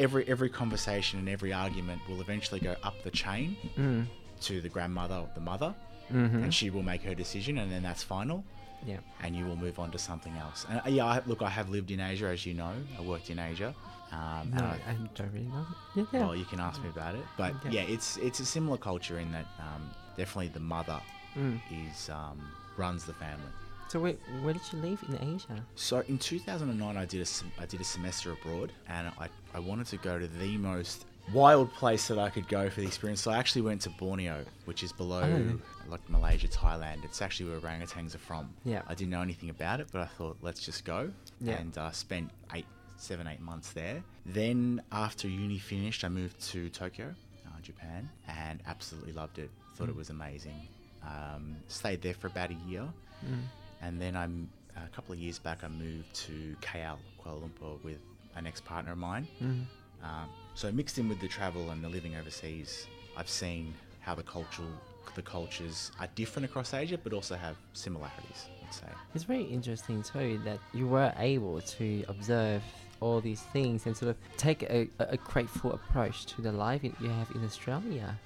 every 0.06 0.24
every 0.34 0.50
conversation 0.62 1.20
and 1.20 1.28
every 1.36 1.52
argument 1.66 2.00
will 2.08 2.22
eventually 2.22 2.62
go 2.70 2.74
up 2.88 2.96
the 3.04 3.12
chain 3.24 3.48
Mm. 3.78 4.06
to 4.48 4.54
the 4.66 4.70
grandmother 4.76 5.16
or 5.24 5.30
the 5.36 5.42
mother, 5.52 5.72
Mm-hmm. 6.12 6.44
and 6.44 6.52
she 6.60 6.68
will 6.74 6.84
make 6.94 7.04
her 7.10 7.16
decision, 7.24 7.54
and 7.62 7.70
then 7.74 7.84
that's 7.84 8.04
final, 8.04 8.44
yeah. 8.86 8.98
and 9.24 9.36
you 9.36 9.46
will 9.46 9.56
move 9.56 9.80
on 9.80 9.92
to 9.92 9.98
something 10.00 10.36
else. 10.38 10.66
And 10.70 10.80
uh, 10.86 10.90
yeah, 10.90 11.06
I, 11.06 11.22
look, 11.26 11.42
I 11.42 11.50
have 11.50 11.70
lived 11.70 11.92
in 11.92 12.00
Asia, 12.00 12.28
as 12.28 12.46
you 12.46 12.54
know. 12.54 12.74
I 12.98 13.02
worked 13.02 13.30
in 13.30 13.40
Asia. 13.40 13.74
Um, 14.12 14.52
No, 14.54 14.58
and 14.58 14.66
I, 14.68 14.80
I, 14.92 14.96
don't 15.16 15.32
really 15.34 15.46
know. 15.48 15.66
Yeah. 15.96 16.04
yeah. 16.12 16.20
Well, 16.20 16.36
you 16.36 16.46
can 16.46 16.60
ask 16.60 16.82
me 16.84 16.90
about 16.90 17.16
it, 17.16 17.24
but 17.38 17.56
Okay. 17.56 17.70
yeah, 17.70 17.82
it's 17.84 18.18
it's 18.18 18.40
a 18.42 18.46
similar 18.46 18.78
culture 18.78 19.20
in 19.20 19.32
that 19.32 19.46
um, 19.60 19.90
definitely 20.18 20.50
the 20.50 20.60
mother 20.60 21.00
Mm. 21.38 21.62
is 21.88 22.10
um, 22.10 22.42
runs 22.76 23.06
the 23.06 23.14
family. 23.14 23.52
So 23.88 24.00
where, 24.02 24.14
where 24.42 24.54
did 24.54 24.62
you 24.74 24.80
live 24.80 25.02
in 25.08 25.36
Asia? 25.36 25.66
So 25.76 26.04
in 26.10 26.18
2009, 26.18 26.98
I 26.98 27.06
did 27.06 27.22
a 27.26 27.62
I 27.62 27.66
did 27.66 27.80
a 27.80 27.86
semester 27.86 28.34
abroad, 28.34 28.74
and 28.90 29.08
I, 29.18 29.30
I 29.54 29.60
wanted 29.60 29.88
to 29.88 29.98
go 29.98 30.20
to 30.20 30.28
the 30.28 30.58
most 30.58 31.06
wild 31.34 31.72
place 31.74 32.08
that 32.08 32.18
I 32.20 32.30
could 32.30 32.48
go 32.48 32.70
for 32.70 32.82
the 32.82 32.88
experience. 32.88 33.22
So 33.22 33.32
I 33.32 33.38
actually 33.38 33.62
went 33.62 33.82
to 33.82 33.90
Borneo, 33.90 34.44
which 34.66 34.84
is 34.84 34.92
below 34.92 35.22
Oh. 35.24 35.60
like 35.90 36.08
Malaysia, 36.10 36.48
Thailand. 36.48 37.04
It's 37.06 37.22
actually 37.22 37.50
where 37.52 37.60
orangutans 37.60 38.16
are 38.16 38.20
from. 38.20 38.54
Yeah. 38.66 38.82
I 38.88 38.96
didn't 38.96 39.12
know 39.12 39.22
anything 39.22 39.50
about 39.50 39.80
it, 39.80 39.88
but 39.92 40.02
I 40.02 40.06
thought 40.06 40.38
let's 40.42 40.60
just 40.66 40.84
go. 40.86 41.12
Yeah. 41.40 41.54
And 41.54 41.78
uh, 41.78 41.92
spent 41.92 42.32
eight, 42.54 42.66
seven, 42.98 43.28
eight 43.28 43.42
months 43.42 43.72
there. 43.72 44.04
Then 44.26 44.82
after 44.92 45.28
uni 45.28 45.58
finished, 45.58 46.04
I 46.04 46.10
moved 46.10 46.40
to 46.52 46.70
Tokyo, 46.70 47.14
uh, 47.48 47.62
Japan, 47.62 48.10
and 48.28 48.60
absolutely 48.68 49.14
loved 49.14 49.40
it. 49.40 49.50
Thought 49.76 49.90
it 49.90 49.96
was 49.96 50.10
amazing. 50.10 50.56
Um, 51.04 51.56
stayed 51.68 52.02
there 52.02 52.14
for 52.14 52.28
about 52.28 52.52
a 52.52 52.58
year. 52.68 52.88
Mm. 53.26 53.42
And 53.82 54.02
then 54.02 54.16
I'm 54.16 54.50
a 54.76 54.88
couple 54.90 55.14
of 55.14 55.20
years 55.20 55.40
back. 55.40 55.64
I 55.64 55.68
moved 55.68 56.14
to 56.28 56.56
KL, 56.62 56.98
Kuala 57.24 57.42
Lumpur, 57.42 57.84
with 57.84 57.98
an 58.36 58.46
ex-partner 58.48 58.92
of 58.92 58.98
mine. 58.98 59.28
Mm. 59.42 59.64
Um, 60.04 60.30
so 60.56 60.72
mixed 60.72 60.98
in 60.98 61.08
with 61.10 61.20
the 61.20 61.28
travel 61.28 61.70
and 61.72 61.84
the 61.84 61.90
living 61.90 62.16
overseas, 62.16 62.88
I've 63.18 63.30
seen 63.30 63.74
how 64.00 64.16
the 64.16 64.24
cultural 64.24 64.70
the 65.16 65.22
cultures 65.22 65.92
are 66.00 66.08
different 66.16 66.46
across 66.46 66.74
Asia, 66.74 66.98
but 66.98 67.12
also 67.12 67.36
have 67.36 67.58
similarities. 67.74 68.46
I'd 68.66 68.74
say. 68.74 68.86
It's 69.14 69.26
very 69.26 69.44
interesting 69.44 70.02
too 70.04 70.40
that 70.46 70.60
you 70.74 70.88
were 70.88 71.12
able 71.18 71.60
to 71.60 72.06
observe 72.08 72.64
all 73.02 73.20
these 73.20 73.42
things 73.42 73.88
and 73.88 73.98
sort 73.98 74.12
of 74.12 74.18
take 74.38 74.64
a, 74.64 74.88
a 75.00 75.18
grateful 75.18 75.74
approach 75.74 76.26
to 76.28 76.42
the 76.42 76.52
life 76.52 76.82
you 76.84 77.10
have 77.10 77.30
in 77.36 77.44
Australia. 77.44 78.18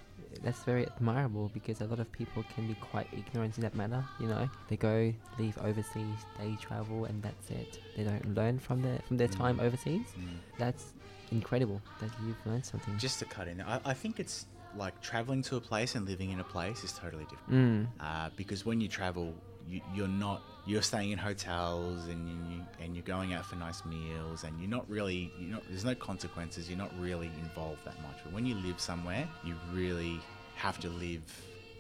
That's 0.44 0.64
very 0.64 0.86
admirable 0.86 1.50
because 1.54 1.80
a 1.82 1.86
lot 1.86 2.00
of 2.00 2.12
people 2.12 2.44
can 2.54 2.68
be 2.68 2.76
quite 2.76 3.08
ignorant 3.14 3.58
in 3.58 3.64
that 3.64 3.74
matter. 3.74 4.04
You 4.20 4.28
know, 4.28 4.48
they 4.68 4.76
go 4.78 5.12
leave 5.40 5.58
overseas, 5.64 6.20
they 6.38 6.56
travel, 6.62 7.06
and 7.06 7.24
that's 7.24 7.50
it. 7.50 7.80
They 7.96 8.04
don't 8.04 8.36
learn 8.36 8.60
from 8.60 8.82
their 8.84 9.00
from 9.08 9.18
their 9.18 9.30
time 9.30 9.58
Mm. 9.58 9.64
overseas. 9.64 10.08
That's 10.60 10.94
incredible 11.32 11.82
that 12.00 12.10
you've 12.26 12.38
learned 12.46 12.66
something. 12.66 12.98
Just 12.98 13.20
to 13.20 13.26
cut 13.26 13.48
in, 13.48 13.62
I, 13.62 13.80
I 13.86 13.94
think 13.94 14.20
it's 14.20 14.46
like 14.76 15.00
traveling 15.02 15.42
to 15.44 15.56
a 15.56 15.62
place 15.62 15.96
and 15.96 16.06
living 16.08 16.32
in 16.32 16.40
a 16.40 16.44
place 16.44 16.84
is 16.84 16.92
totally 16.94 17.26
different. 17.26 17.50
Mm. 17.50 17.88
uh, 18.00 18.30
because 18.36 18.66
when 18.66 18.82
you 18.82 18.88
travel, 18.88 19.34
you, 19.68 19.82
you're 19.94 20.08
not 20.08 20.42
you're 20.68 20.82
staying 20.82 21.12
in 21.12 21.18
hotels 21.18 22.08
and 22.08 22.28
you, 22.52 22.62
and 22.80 22.96
you're 22.96 23.04
going 23.04 23.34
out 23.34 23.46
for 23.46 23.56
nice 23.56 23.86
meals 23.86 24.44
and 24.44 24.60
you're 24.60 24.70
not 24.70 24.88
really 24.90 25.32
you 25.40 25.48
know 25.48 25.60
there's 25.70 25.86
no 25.86 25.96
consequences. 25.96 26.70
You're 26.70 26.78
not 26.78 26.92
really 27.00 27.32
involved 27.40 27.86
that 27.86 28.00
much. 28.02 28.18
But 28.24 28.34
when 28.34 28.46
you 28.46 28.56
live 28.56 28.80
somewhere, 28.80 29.28
you 29.44 29.56
really 29.72 30.20
have 30.56 30.80
to 30.80 30.90
live 30.90 31.22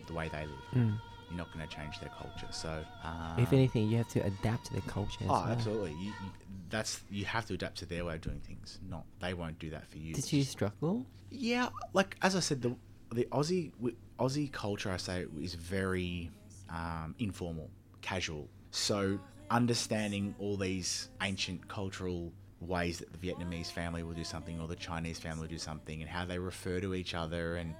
the 0.07 0.13
way 0.13 0.29
they 0.29 0.41
live. 0.41 0.83
Mm. 0.85 0.99
You're 1.29 1.37
not 1.37 1.53
going 1.53 1.67
to 1.67 1.75
change 1.75 1.99
their 1.99 2.09
culture. 2.09 2.47
So 2.51 2.83
uh, 3.03 3.35
if 3.37 3.51
anything, 3.53 3.89
you 3.89 3.97
have 3.97 4.09
to 4.09 4.19
adapt 4.25 4.67
to 4.67 4.73
the 4.73 4.81
culture. 4.81 5.23
As 5.23 5.29
oh, 5.29 5.33
well. 5.33 5.45
absolutely. 5.45 5.91
You, 5.91 6.07
you, 6.07 6.31
that's 6.69 7.01
you 7.09 7.25
have 7.25 7.45
to 7.47 7.53
adapt 7.53 7.77
to 7.79 7.85
their 7.85 8.05
way 8.05 8.15
of 8.15 8.21
doing 8.21 8.41
things. 8.41 8.79
Not 8.89 9.05
they 9.19 9.33
won't 9.33 9.59
do 9.59 9.69
that 9.71 9.87
for 9.87 9.97
you. 9.97 10.13
Did 10.13 10.31
you 10.31 10.43
struggle? 10.43 11.05
Yeah, 11.31 11.69
like 11.93 12.17
as 12.21 12.35
I 12.35 12.39
said, 12.39 12.61
the 12.61 12.75
the 13.11 13.25
Aussie 13.31 13.71
Aussie 14.19 14.51
culture, 14.51 14.91
I 14.91 14.97
say, 14.97 15.25
is 15.41 15.55
very 15.55 16.29
um, 16.69 17.15
informal, 17.19 17.69
casual. 18.01 18.47
So 18.71 19.19
understanding 19.49 20.35
all 20.39 20.57
these 20.57 21.09
ancient 21.21 21.67
cultural 21.67 22.31
ways 22.61 22.99
that 22.99 23.11
the 23.11 23.17
Vietnamese 23.17 23.67
family 23.67 24.03
will 24.03 24.13
do 24.13 24.23
something 24.23 24.59
or 24.59 24.67
the 24.67 24.75
Chinese 24.75 25.19
family 25.19 25.41
will 25.41 25.47
do 25.47 25.57
something, 25.57 26.01
and 26.01 26.09
how 26.09 26.25
they 26.25 26.39
refer 26.39 26.79
to 26.79 26.93
each 26.95 27.13
other, 27.13 27.57
and 27.57 27.75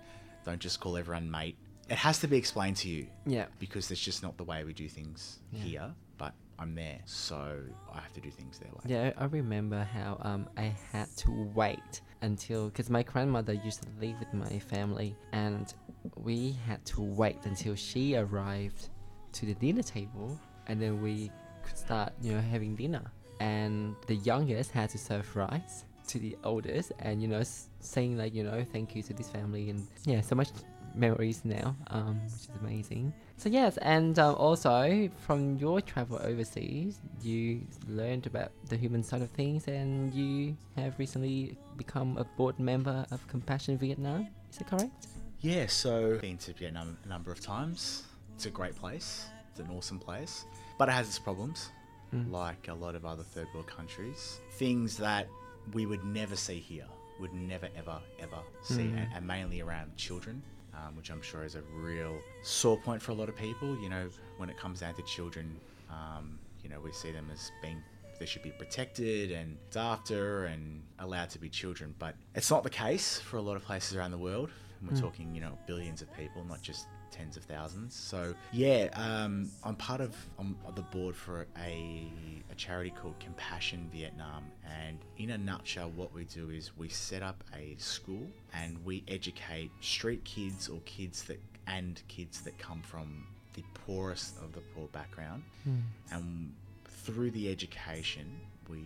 don't 0.46 0.60
just 0.60 0.80
call 0.80 0.98
everyone 0.98 1.30
mate. 1.30 1.58
It 1.90 1.98
has 1.98 2.20
to 2.20 2.28
be 2.28 2.38
explained 2.38 2.78
to 2.78 2.90
you 2.90 3.08
Yeah. 3.26 3.46
because 3.60 3.92
it's 3.92 4.02
just 4.02 4.24
not 4.24 4.38
the 4.38 4.44
way 4.44 4.64
we 4.64 4.74
do 4.74 4.88
things 4.90 5.40
Yeah. 5.52 5.60
here. 5.60 5.96
But 6.18 6.34
I'm 6.58 6.74
there, 6.74 7.00
so 7.06 7.62
I 7.94 8.00
have 8.00 8.14
to 8.14 8.22
do 8.22 8.32
things 8.32 8.58
their 8.60 8.72
way. 8.72 8.82
Yeah, 8.86 9.14
I 9.18 9.24
I 9.24 9.28
remember 9.28 9.84
how 9.84 10.18
um, 10.22 10.48
I 10.58 10.74
had 10.92 11.10
to 11.18 11.32
wait 11.54 12.02
until 12.22 12.70
because 12.70 12.90
my 12.90 13.04
grandmother 13.04 13.54
used 13.54 13.84
to 13.84 13.90
live 14.00 14.18
with 14.20 14.34
my 14.34 14.58
family, 14.60 15.16
and 15.34 15.74
we 16.16 16.56
had 16.66 16.84
to 16.86 17.02
wait 17.02 17.40
until 17.46 17.76
she 17.76 18.16
arrived 18.16 18.90
to 19.34 19.46
the 19.46 19.54
dinner 19.56 19.84
table, 19.84 20.40
and 20.68 20.82
then 20.82 21.02
we 21.02 21.30
could 21.64 21.78
start, 21.78 22.14
you 22.22 22.32
know, 22.34 22.42
having 22.42 22.76
dinner. 22.76 23.12
And 23.42 23.96
the 24.08 24.16
youngest 24.16 24.72
had 24.72 24.90
to 24.92 24.98
serve 24.98 25.36
rice 25.36 25.84
to 26.08 26.20
the 26.20 26.38
oldest, 26.46 26.94
and 27.00 27.22
you 27.22 27.28
know, 27.28 27.44
saying 27.82 28.18
like, 28.18 28.34
you 28.34 28.44
know, 28.44 28.64
thank 28.72 28.96
you 28.96 29.04
to 29.04 29.14
this 29.14 29.30
family, 29.30 29.70
and 29.70 29.86
yeah, 30.06 30.22
so 30.22 30.36
much 30.36 30.50
memories 30.98 31.44
now, 31.44 31.76
um, 31.88 32.20
which 32.24 32.34
is 32.34 32.50
amazing. 32.62 33.14
So 33.38 33.50
yes, 33.50 33.78
and 33.78 34.18
um, 34.20 34.36
also 34.36 35.10
from 35.26 35.58
your 35.58 35.82
travel 35.82 36.20
overseas, 36.24 37.00
you 37.22 37.62
learned 37.88 38.26
about 38.28 38.52
the 38.70 38.78
human 38.78 39.04
side 39.04 39.22
of 39.22 39.30
things, 39.32 39.68
and 39.68 40.14
you 40.14 40.56
have 40.78 40.98
recently 41.00 41.58
become 41.78 42.18
a 42.18 42.24
board 42.24 42.58
member 42.60 43.06
of 43.12 43.28
Compassion 43.28 43.78
Vietnam. 43.78 44.28
Is 44.52 44.58
that 44.58 44.68
correct? 44.70 45.08
Yeah, 45.42 45.68
so 45.68 46.18
been 46.20 46.38
to 46.40 46.54
Vietnam 46.54 46.98
a 47.04 47.08
number 47.08 47.32
of 47.32 47.40
times. 47.42 48.04
It's 48.36 48.46
a 48.46 48.50
great 48.50 48.76
place. 48.76 49.26
It's 49.52 49.60
an 49.60 49.70
awesome 49.76 50.00
place, 50.00 50.46
but 50.78 50.90
it 50.90 50.94
has 50.94 51.08
its 51.08 51.20
problems, 51.20 51.70
Mm. 52.14 52.32
like 52.32 52.68
a 52.68 52.74
lot 52.74 52.94
of 52.96 53.04
other 53.04 53.24
third 53.24 53.48
world 53.54 53.68
countries. 53.68 54.40
Things 54.52 54.96
that 54.98 55.28
we 55.74 55.86
would 55.88 56.04
never 56.06 56.36
see 56.36 56.60
here, 56.60 56.86
would 57.20 57.34
never 57.34 57.68
ever 57.76 58.00
ever 58.20 58.38
see, 58.62 58.84
Mm. 58.84 58.98
and, 58.98 59.14
and 59.16 59.28
mainly 59.28 59.60
around 59.62 59.96
children. 59.98 60.42
Um, 60.76 60.96
which 60.98 61.10
I'm 61.10 61.22
sure 61.22 61.44
is 61.46 61.56
a 61.56 61.62
real 61.74 62.20
sore 62.42 62.78
point 62.78 63.02
for 63.02 63.12
a 63.12 63.16
lot 63.16 63.30
of 63.30 63.36
people. 63.36 63.80
You 63.80 63.90
know, 63.90 64.10
when 64.38 64.50
it 64.50 64.58
comes 64.58 64.82
down 64.82 64.94
to 64.96 65.04
children, 65.04 65.56
um, 65.90 66.38
you 66.64 66.70
know, 66.70 66.80
we 66.82 66.92
see 66.92 67.12
them 67.12 67.30
as 67.32 67.52
being 67.62 67.82
they 68.20 68.26
should 68.26 68.44
be 68.44 68.52
protected 68.52 69.32
and 69.32 69.52
looked 69.52 69.78
after 69.78 70.46
and 70.46 70.82
allowed 71.00 71.30
to 71.32 71.40
be 71.40 71.50
children. 71.50 71.94
But 72.00 72.16
it's 72.34 72.50
not 72.50 72.64
the 72.64 72.70
case 72.70 73.20
for 73.20 73.38
a 73.38 73.42
lot 73.42 73.56
of 73.56 73.64
places 73.64 73.96
around 73.96 74.12
the 74.12 74.18
world. 74.18 74.50
We're 74.82 74.94
Mm. 74.94 75.02
talking, 75.02 75.34
you 75.36 75.42
know, 75.42 75.58
billions 75.68 76.02
of 76.02 76.14
people, 76.16 76.44
not 76.44 76.62
just 76.62 76.88
tens 77.12 77.38
of 77.38 77.44
thousands. 77.44 77.96
So 77.96 78.36
yeah, 78.52 78.90
um, 78.94 79.50
I'm 79.64 79.76
part 79.76 80.02
of 80.02 80.16
I'm 80.38 80.56
on 80.66 80.76
the 80.76 80.82
board 80.82 81.16
for 81.16 81.48
a, 81.58 82.12
a 82.52 82.56
charity 82.56 82.90
called 82.92 83.18
Compassion 83.20 83.90
Vietnam, 83.92 84.44
and 84.86 85.00
in 85.18 85.30
a 85.32 85.38
nutshell, 85.38 85.92
what 85.92 86.14
we 86.14 86.26
do 86.26 86.50
is 86.50 86.76
we 86.78 86.90
set 86.90 87.24
up 87.24 87.44
a 87.56 87.76
school 87.78 88.28
and 88.54 88.84
we 88.86 89.04
educate 89.08 89.72
street 89.82 90.24
kids 90.26 90.68
or 90.70 90.80
kids 90.86 91.24
that 91.24 91.40
and 91.68 92.02
kids 92.08 92.42
that 92.42 92.58
come 92.60 92.82
from 92.82 93.26
the 93.54 93.64
poorest 93.86 94.38
of 94.44 94.52
the 94.54 94.62
poor 94.76 94.88
background 94.90 95.42
Mm. 95.68 95.82
and 96.12 96.54
through 96.86 97.32
the 97.32 97.50
education 97.50 98.26
we 98.70 98.82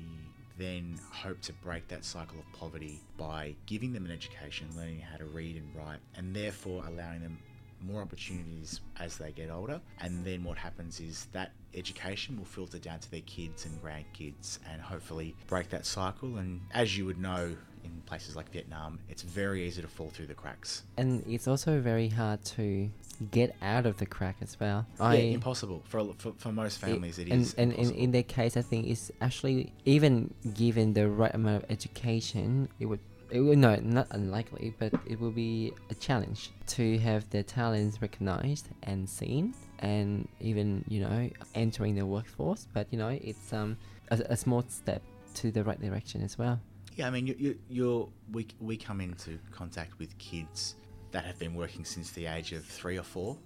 then 0.60 1.00
hope 1.12 1.42
to 1.42 1.54
break 1.54 1.88
that 1.88 2.06
cycle 2.06 2.38
of 2.38 2.60
poverty 2.60 3.02
by 3.18 3.56
giving 3.66 3.94
them 3.94 4.06
an 4.06 4.12
education 4.12 4.68
learning 4.76 5.00
how 5.00 5.18
to 5.18 5.26
read 5.26 5.56
and 5.56 5.74
write 5.76 6.00
and 6.16 6.36
therefore 6.36 6.84
allowing 6.86 7.22
them 7.22 7.40
more 7.82 8.02
opportunities 8.02 8.82
as 9.00 9.18
they 9.18 9.32
get 9.32 9.50
older. 9.50 9.82
And 10.00 10.26
then 10.26 10.44
what 10.44 10.58
happens 10.58 11.00
is 11.00 11.28
that 11.32 11.52
education 11.74 12.38
will 12.38 12.46
filter 12.46 12.80
down 12.80 13.00
to 13.00 13.12
their 13.12 13.22
kids 13.22 13.66
and 13.66 13.82
grandkids 13.82 14.60
and 14.70 14.82
hopefully 14.82 15.36
break 15.48 15.70
that 15.70 15.86
cycle. 15.86 16.38
And 16.38 16.62
as 16.72 16.98
you 16.98 17.06
would 17.06 17.20
know 17.20 17.56
in 17.84 18.02
places 18.06 18.36
like 18.36 18.52
Vietnam 18.52 19.00
it's 19.10 19.22
very 19.24 19.68
easy 19.68 19.82
to 19.82 19.88
fall 19.88 20.10
through 20.10 20.28
the 20.28 20.34
cracks 20.34 20.84
And 20.98 21.24
it's 21.28 21.48
also 21.48 21.80
very 21.82 22.10
hard 22.10 22.44
to 22.58 22.90
get 23.32 23.56
out 23.62 23.86
of 23.86 23.98
the 23.98 24.06
crack 24.06 24.38
as 24.42 24.58
well. 24.60 24.86
yeah, 25.00 25.12
impossible 25.14 25.84
for, 25.88 26.14
for 26.18 26.34
for 26.38 26.52
most 26.52 26.80
families 26.80 27.20
it 27.20 27.28
and, 27.30 27.42
and, 27.58 27.58
and 27.58 27.72
impossible. 27.74 28.00
in 28.00 28.12
their 28.12 28.24
case, 28.24 28.56
I 28.56 28.62
think 28.62 28.88
it's 28.88 29.12
actually 29.22 29.74
even 29.86 30.34
given 30.54 30.94
the 30.94 31.10
right 31.10 31.34
amount 31.34 31.64
of 31.64 31.72
education, 31.72 32.70
it 32.80 32.86
would 32.86 33.00
it 33.30 33.42
will 33.42 33.56
no 33.56 33.76
not 33.76 34.08
unlikely, 34.12 34.74
but 34.80 34.94
it 35.06 35.20
will 35.20 35.32
be 35.32 35.74
a 35.90 35.96
challenge 35.96 36.52
to 36.68 36.98
have 37.00 37.30
their 37.30 37.44
talents 37.44 38.02
recognized 38.02 38.70
and 38.84 39.08
seen, 39.10 39.54
and 39.80 40.28
even 40.40 40.84
you 40.88 41.02
know 41.02 41.30
entering 41.54 41.96
the 41.96 42.06
workforce. 42.06 42.68
But 42.74 42.88
you 42.92 42.98
know, 42.98 43.10
it's 43.10 43.54
um 43.54 43.78
a, 44.10 44.16
a 44.30 44.38
small 44.38 44.64
step 44.70 45.02
to 45.36 45.52
the 45.52 45.64
right 45.64 45.80
direction 45.80 46.22
as 46.24 46.38
well. 46.38 46.60
Yeah, 47.00 47.08
I 47.08 47.12
mean, 47.12 47.28
you, 47.28 47.36
you, 47.40 47.60
you're 47.70 48.10
we 48.34 48.46
we 48.60 48.76
come 48.76 49.00
into 49.00 49.40
contact 49.52 49.98
with 50.00 50.18
kids 50.18 50.76
that 51.12 51.24
have 51.24 51.40
been 51.40 51.56
working 51.56 51.86
since 51.86 52.12
the 52.12 52.26
age 52.26 52.52
of 52.52 52.66
three 52.66 52.98
or 52.98 53.04
four, 53.04 53.38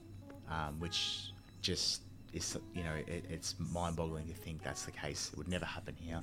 um, 0.49 0.79
which 0.79 1.33
just 1.61 2.01
is 2.33 2.57
you 2.73 2.83
know 2.83 2.95
it, 3.05 3.25
it's 3.29 3.53
mind-boggling 3.59 4.25
to 4.25 4.33
think 4.33 4.63
that's 4.63 4.85
the 4.85 4.91
case. 4.91 5.29
It 5.31 5.37
would 5.37 5.49
never 5.49 5.65
happen 5.65 5.93
here. 5.99 6.21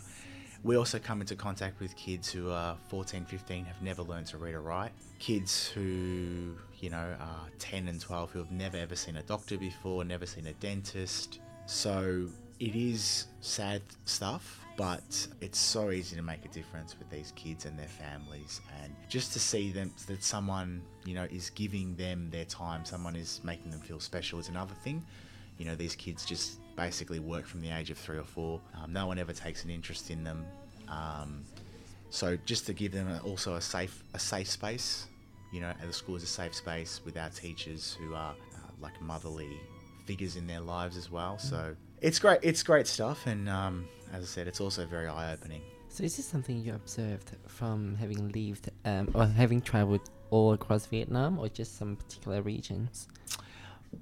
We 0.64 0.74
also 0.74 0.98
come 0.98 1.20
into 1.20 1.36
contact 1.36 1.78
with 1.78 1.94
kids 1.94 2.28
who 2.32 2.50
are 2.50 2.76
14, 2.88 3.24
15, 3.24 3.64
have 3.64 3.80
never 3.80 4.02
learned 4.02 4.26
to 4.26 4.36
read 4.36 4.54
or 4.54 4.62
write. 4.62 4.90
Kids 5.20 5.68
who, 5.68 6.56
you 6.80 6.90
know, 6.90 7.14
are 7.20 7.46
10 7.60 7.86
and 7.86 8.00
12 8.00 8.32
who 8.32 8.40
have 8.40 8.50
never 8.50 8.76
ever 8.76 8.96
seen 8.96 9.18
a 9.18 9.22
doctor 9.22 9.56
before, 9.56 10.04
never 10.04 10.26
seen 10.26 10.48
a 10.48 10.52
dentist. 10.54 11.38
So 11.66 12.26
it 12.60 12.76
is 12.76 13.26
sad 13.40 13.80
stuff, 14.04 14.64
but 14.76 15.26
it's 15.40 15.58
so 15.58 15.90
easy 15.90 16.14
to 16.14 16.22
make 16.22 16.44
a 16.44 16.48
difference 16.48 16.94
with 16.98 17.08
these 17.10 17.32
kids 17.34 17.64
and 17.64 17.78
their 17.78 17.88
families. 17.88 18.60
And 18.82 18.94
just 19.08 19.32
to 19.32 19.38
see 19.40 19.72
them, 19.72 19.92
that 20.06 20.22
someone, 20.22 20.82
you 21.06 21.14
know, 21.14 21.24
is 21.24 21.50
giving 21.50 21.96
them 21.96 22.28
their 22.30 22.44
time, 22.44 22.84
someone 22.84 23.16
is 23.16 23.40
making 23.42 23.70
them 23.70 23.80
feel 23.80 23.98
special 23.98 24.38
is 24.38 24.48
another 24.48 24.74
thing. 24.84 25.02
You 25.58 25.64
know, 25.64 25.74
these 25.74 25.94
kids 25.94 26.24
just 26.24 26.58
basically 26.76 27.18
work 27.18 27.46
from 27.46 27.62
the 27.62 27.70
age 27.70 27.90
of 27.90 27.96
three 27.96 28.18
or 28.18 28.24
four. 28.24 28.60
Um, 28.82 28.92
no 28.92 29.06
one 29.06 29.18
ever 29.18 29.32
takes 29.32 29.64
an 29.64 29.70
interest 29.70 30.10
in 30.10 30.22
them. 30.22 30.44
Um, 30.88 31.44
so 32.10 32.36
just 32.44 32.66
to 32.66 32.74
give 32.74 32.92
them 32.92 33.20
also 33.24 33.54
a 33.54 33.60
safe 33.60 34.02
a 34.14 34.18
safe 34.18 34.48
space, 34.48 35.06
you 35.52 35.60
know, 35.60 35.72
the 35.84 35.92
school 35.92 36.16
is 36.16 36.22
a 36.22 36.26
safe 36.26 36.54
space 36.54 37.00
with 37.04 37.16
our 37.16 37.30
teachers 37.30 37.96
who 38.00 38.14
are 38.14 38.32
uh, 38.32 38.58
like 38.80 39.00
motherly 39.00 39.60
figures 40.04 40.36
in 40.36 40.46
their 40.46 40.60
lives 40.60 40.96
as 40.96 41.10
well. 41.10 41.38
So 41.38 41.76
it's 42.00 42.18
great. 42.18 42.40
It's 42.42 42.62
great 42.62 42.86
stuff, 42.86 43.26
and 43.26 43.48
um, 43.48 43.88
as 44.12 44.22
I 44.22 44.26
said, 44.26 44.48
it's 44.48 44.60
also 44.60 44.86
very 44.86 45.08
eye 45.08 45.32
opening. 45.32 45.62
So 45.88 46.04
is 46.04 46.16
this 46.16 46.26
something 46.26 46.56
you 46.56 46.74
observed 46.74 47.32
from 47.48 47.96
having 47.96 48.28
lived 48.30 48.70
um, 48.84 49.10
or 49.12 49.26
having 49.26 49.60
traveled 49.60 50.08
all 50.30 50.52
across 50.52 50.86
Vietnam, 50.86 51.38
or 51.38 51.48
just 51.48 51.76
some 51.76 51.96
particular 51.96 52.42
regions? 52.42 53.08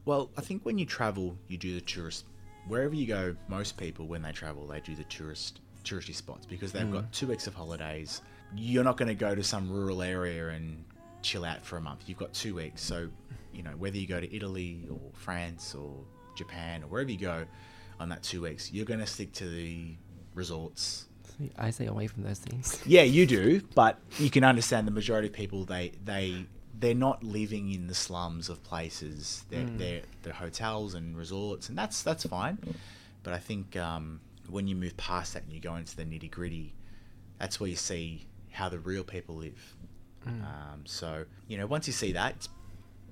Well, 0.04 0.30
I 0.36 0.42
think 0.42 0.64
when 0.64 0.78
you 0.78 0.86
travel, 0.86 1.36
you 1.48 1.56
do 1.56 1.74
the 1.74 1.80
tourist. 1.80 2.24
Wherever 2.66 2.94
you 2.94 3.06
go, 3.06 3.34
most 3.48 3.78
people 3.78 4.06
when 4.06 4.20
they 4.20 4.32
travel, 4.32 4.66
they 4.66 4.80
do 4.80 4.94
the 4.94 5.04
tourist 5.04 5.60
touristy 5.84 6.14
spots 6.14 6.44
because 6.44 6.70
they've 6.70 6.92
got 6.92 7.10
two 7.12 7.26
weeks 7.26 7.46
of 7.46 7.54
holidays. 7.54 8.20
You're 8.54 8.84
not 8.84 8.98
going 8.98 9.08
to 9.08 9.14
go 9.14 9.34
to 9.34 9.42
some 9.42 9.70
rural 9.70 10.02
area 10.02 10.48
and 10.48 10.84
chill 11.22 11.46
out 11.46 11.64
for 11.64 11.78
a 11.78 11.80
month. 11.80 12.02
You've 12.06 12.18
got 12.18 12.34
two 12.34 12.54
weeks, 12.54 12.82
so 12.82 13.08
you 13.54 13.62
know, 13.62 13.70
whether 13.70 13.96
you 13.96 14.06
go 14.06 14.20
to 14.20 14.36
Italy 14.36 14.86
or 14.90 15.00
France 15.14 15.74
or 15.74 15.94
Japan 16.36 16.82
or 16.82 16.86
wherever 16.88 17.10
you 17.10 17.18
go 17.18 17.46
on 18.00 18.08
that 18.10 18.22
two 18.22 18.42
weeks, 18.42 18.72
you're 18.72 18.84
going 18.86 19.00
to 19.00 19.06
stick 19.06 19.32
to 19.34 19.48
the 19.48 19.94
resorts. 20.34 21.06
I 21.56 21.70
stay 21.70 21.86
away 21.86 22.06
from 22.08 22.24
those 22.24 22.38
things. 22.40 22.80
Yeah, 22.86 23.02
you 23.02 23.26
do, 23.26 23.60
but 23.74 23.98
you 24.18 24.30
can 24.30 24.42
understand 24.44 24.86
the 24.86 24.90
majority 24.92 25.28
of 25.28 25.34
people 25.34 25.64
they 25.64 25.92
they 26.04 26.46
they're 26.80 26.94
not 26.94 27.22
living 27.24 27.72
in 27.72 27.86
the 27.88 27.94
slums 27.94 28.48
of 28.48 28.62
places. 28.62 29.44
They're 29.50 29.64
Mm. 29.64 29.78
they're, 29.78 30.02
they're 30.22 30.32
hotels 30.32 30.94
and 30.94 31.16
resorts, 31.16 31.68
and 31.68 31.76
that's 31.78 32.02
that's 32.02 32.24
fine. 32.26 32.58
But 33.22 33.32
I 33.34 33.38
think 33.38 33.76
um, 33.76 34.20
when 34.48 34.66
you 34.68 34.74
move 34.76 34.96
past 34.96 35.34
that 35.34 35.42
and 35.44 35.52
you 35.52 35.60
go 35.60 35.74
into 35.76 35.96
the 35.96 36.04
nitty 36.04 36.30
gritty, 36.30 36.74
that's 37.38 37.60
where 37.60 37.68
you 37.68 37.76
see 37.76 38.26
how 38.50 38.68
the 38.68 38.78
real 38.78 39.04
people 39.04 39.36
live. 39.36 39.76
Mm. 40.26 40.42
Um, 40.42 40.82
so 40.86 41.24
you 41.46 41.56
know, 41.58 41.66
once 41.66 41.86
you 41.86 41.92
see 41.92 42.12
that, 42.12 42.34
it's, 42.36 42.48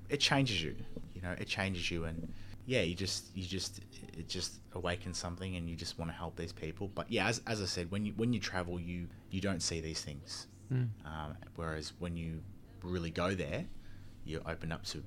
it 0.09 0.17
changes 0.19 0.61
you. 0.63 0.75
You 1.15 1.21
know, 1.21 1.31
it 1.37 1.47
changes 1.47 1.89
you, 1.91 2.03
and 2.05 2.31
yeah, 2.67 2.81
you 2.81 2.93
just 2.95 3.25
you 3.33 3.45
just 3.45 3.79
it 4.17 4.27
just 4.27 4.59
awakens 4.73 5.17
something, 5.17 5.55
and 5.55 5.69
you 5.69 5.75
just 5.75 5.97
want 5.97 6.11
to 6.11 6.15
help 6.15 6.35
these 6.35 6.51
people. 6.51 6.91
But 6.93 7.09
yeah, 7.09 7.27
as, 7.27 7.41
as 7.47 7.61
I 7.61 7.65
said, 7.65 7.89
when 7.89 8.05
you 8.05 8.13
when 8.17 8.33
you 8.33 8.41
travel, 8.41 8.77
you 8.79 9.07
you 9.31 9.39
don't 9.41 9.61
see 9.61 9.79
these 9.79 10.01
things. 10.01 10.47
Mm. 10.71 10.89
Um, 11.05 11.37
whereas 11.55 11.93
when 11.99 12.17
you 12.17 12.41
really 12.83 13.09
go 13.09 13.33
there, 13.33 13.65
you 14.25 14.41
open 14.45 14.73
up 14.73 14.83
to 14.87 15.01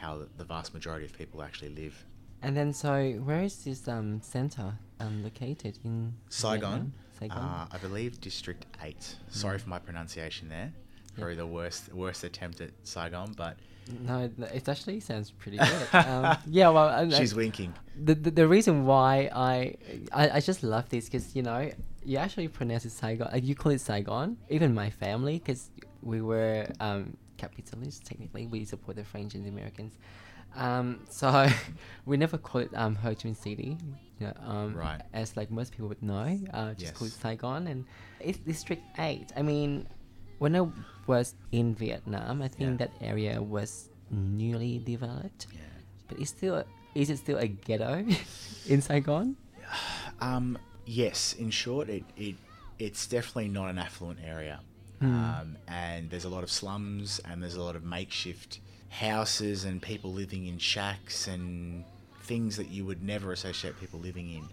how 0.00 0.18
the, 0.18 0.28
the 0.38 0.44
vast 0.44 0.72
majority 0.74 1.04
of 1.04 1.12
people 1.12 1.42
actually 1.42 1.74
live. 1.74 2.06
And 2.40 2.56
then, 2.56 2.72
so 2.72 3.12
where 3.24 3.42
is 3.42 3.64
this 3.64 3.88
um 3.88 4.22
center 4.22 4.78
um 5.00 5.24
located 5.24 5.80
in 5.84 6.14
Saigon, 6.28 6.70
Vietnam? 6.70 6.92
Saigon. 7.18 7.38
Uh, 7.38 7.66
I 7.72 7.78
believe 7.78 8.20
District 8.20 8.64
Eight. 8.80 9.16
Sorry 9.28 9.58
for 9.58 9.68
my 9.68 9.80
pronunciation 9.80 10.48
there. 10.48 10.72
Probably 11.18 11.34
the 11.34 11.46
worst 11.46 11.92
worst 11.92 12.24
attempt 12.24 12.60
at 12.60 12.70
Saigon, 12.84 13.32
but 13.36 13.56
no, 14.00 14.30
it 14.54 14.68
actually 14.68 15.00
sounds 15.00 15.30
pretty 15.30 15.58
good. 15.92 15.94
um, 15.94 16.36
yeah, 16.46 16.68
well, 16.68 16.88
and, 16.88 17.12
she's 17.12 17.34
uh, 17.34 17.36
winking. 17.36 17.74
the, 17.96 18.14
the 18.14 18.30
the 18.30 18.48
reason 18.48 18.86
why 18.86 19.28
I 19.34 19.74
I, 20.12 20.30
I 20.36 20.40
just 20.40 20.62
love 20.62 20.88
this 20.88 21.06
because 21.06 21.34
you 21.36 21.42
know 21.42 21.70
you 22.04 22.18
actually 22.18 22.48
pronounce 22.48 22.84
it 22.84 22.92
Saigon. 22.92 23.28
Like 23.32 23.44
you 23.44 23.54
call 23.54 23.72
it 23.72 23.80
Saigon. 23.80 24.36
Even 24.48 24.74
my 24.74 24.90
family, 24.90 25.38
because 25.38 25.70
we 26.02 26.20
were 26.20 26.66
um, 26.80 27.16
capitalists 27.36 28.00
technically, 28.08 28.46
we 28.46 28.64
support 28.64 28.96
the 28.96 29.04
French 29.04 29.34
and 29.34 29.44
the 29.44 29.50
Americans. 29.50 29.94
Um, 30.54 31.00
so 31.08 31.48
we 32.06 32.16
never 32.16 32.38
call 32.38 32.60
it 32.62 32.70
um, 32.74 32.94
Ho 32.96 33.14
Chi 33.14 33.28
Minh 33.28 33.36
City. 33.36 33.76
You 34.18 34.26
know, 34.26 34.34
um, 34.44 34.74
Right. 34.74 35.00
As 35.12 35.36
like 35.36 35.50
most 35.50 35.72
people 35.72 35.88
would 35.88 36.02
know, 36.02 36.38
uh, 36.52 36.74
just 36.74 36.94
call 36.94 37.06
it 37.06 37.12
Saigon, 37.12 37.66
and 37.66 37.84
it's 38.20 38.38
District 38.38 38.82
Eight. 38.98 39.32
I 39.36 39.42
mean, 39.42 39.86
when 40.42 40.56
I 40.56 40.62
was 41.06 41.34
in 41.52 41.74
Vietnam, 41.74 42.42
I 42.42 42.48
think 42.48 42.70
Yeah. 42.70 42.86
that 42.86 42.92
area 43.12 43.34
was 43.56 43.70
newly 44.10 44.74
developed. 44.92 45.46
Yeah. 45.54 45.60
But 46.08 46.18
it's 46.20 46.30
still 46.30 46.64
is 46.94 47.08
it 47.10 47.18
still 47.24 47.38
a 47.38 47.48
ghetto 47.66 48.04
in 48.72 48.80
Saigon? 48.82 49.36
Um, 50.20 50.56
yes, 51.02 51.32
in 51.42 51.50
short, 51.50 51.88
it, 51.88 52.04
it 52.16 52.36
it's 52.78 53.06
definitely 53.08 53.48
not 53.48 53.66
an 53.74 53.78
affluent 53.78 54.20
area, 54.36 54.60
Hmm. 55.00 55.14
um, 55.24 55.48
and 55.66 56.10
there's 56.10 56.24
a 56.24 56.28
lot 56.36 56.44
of 56.44 56.50
slums 56.60 57.20
and 57.26 57.42
there's 57.42 57.56
a 57.56 57.62
lot 57.68 57.74
of 57.74 57.82
makeshift 57.82 58.60
houses 58.88 59.64
and 59.64 59.82
people 59.82 60.12
living 60.22 60.46
in 60.46 60.58
shacks 60.58 61.26
and 61.34 61.84
things 62.30 62.56
that 62.56 62.68
you 62.74 62.84
would 62.88 63.02
never 63.02 63.32
associate 63.32 63.74
people 63.80 63.98
living 64.00 64.28
in. 64.38 64.44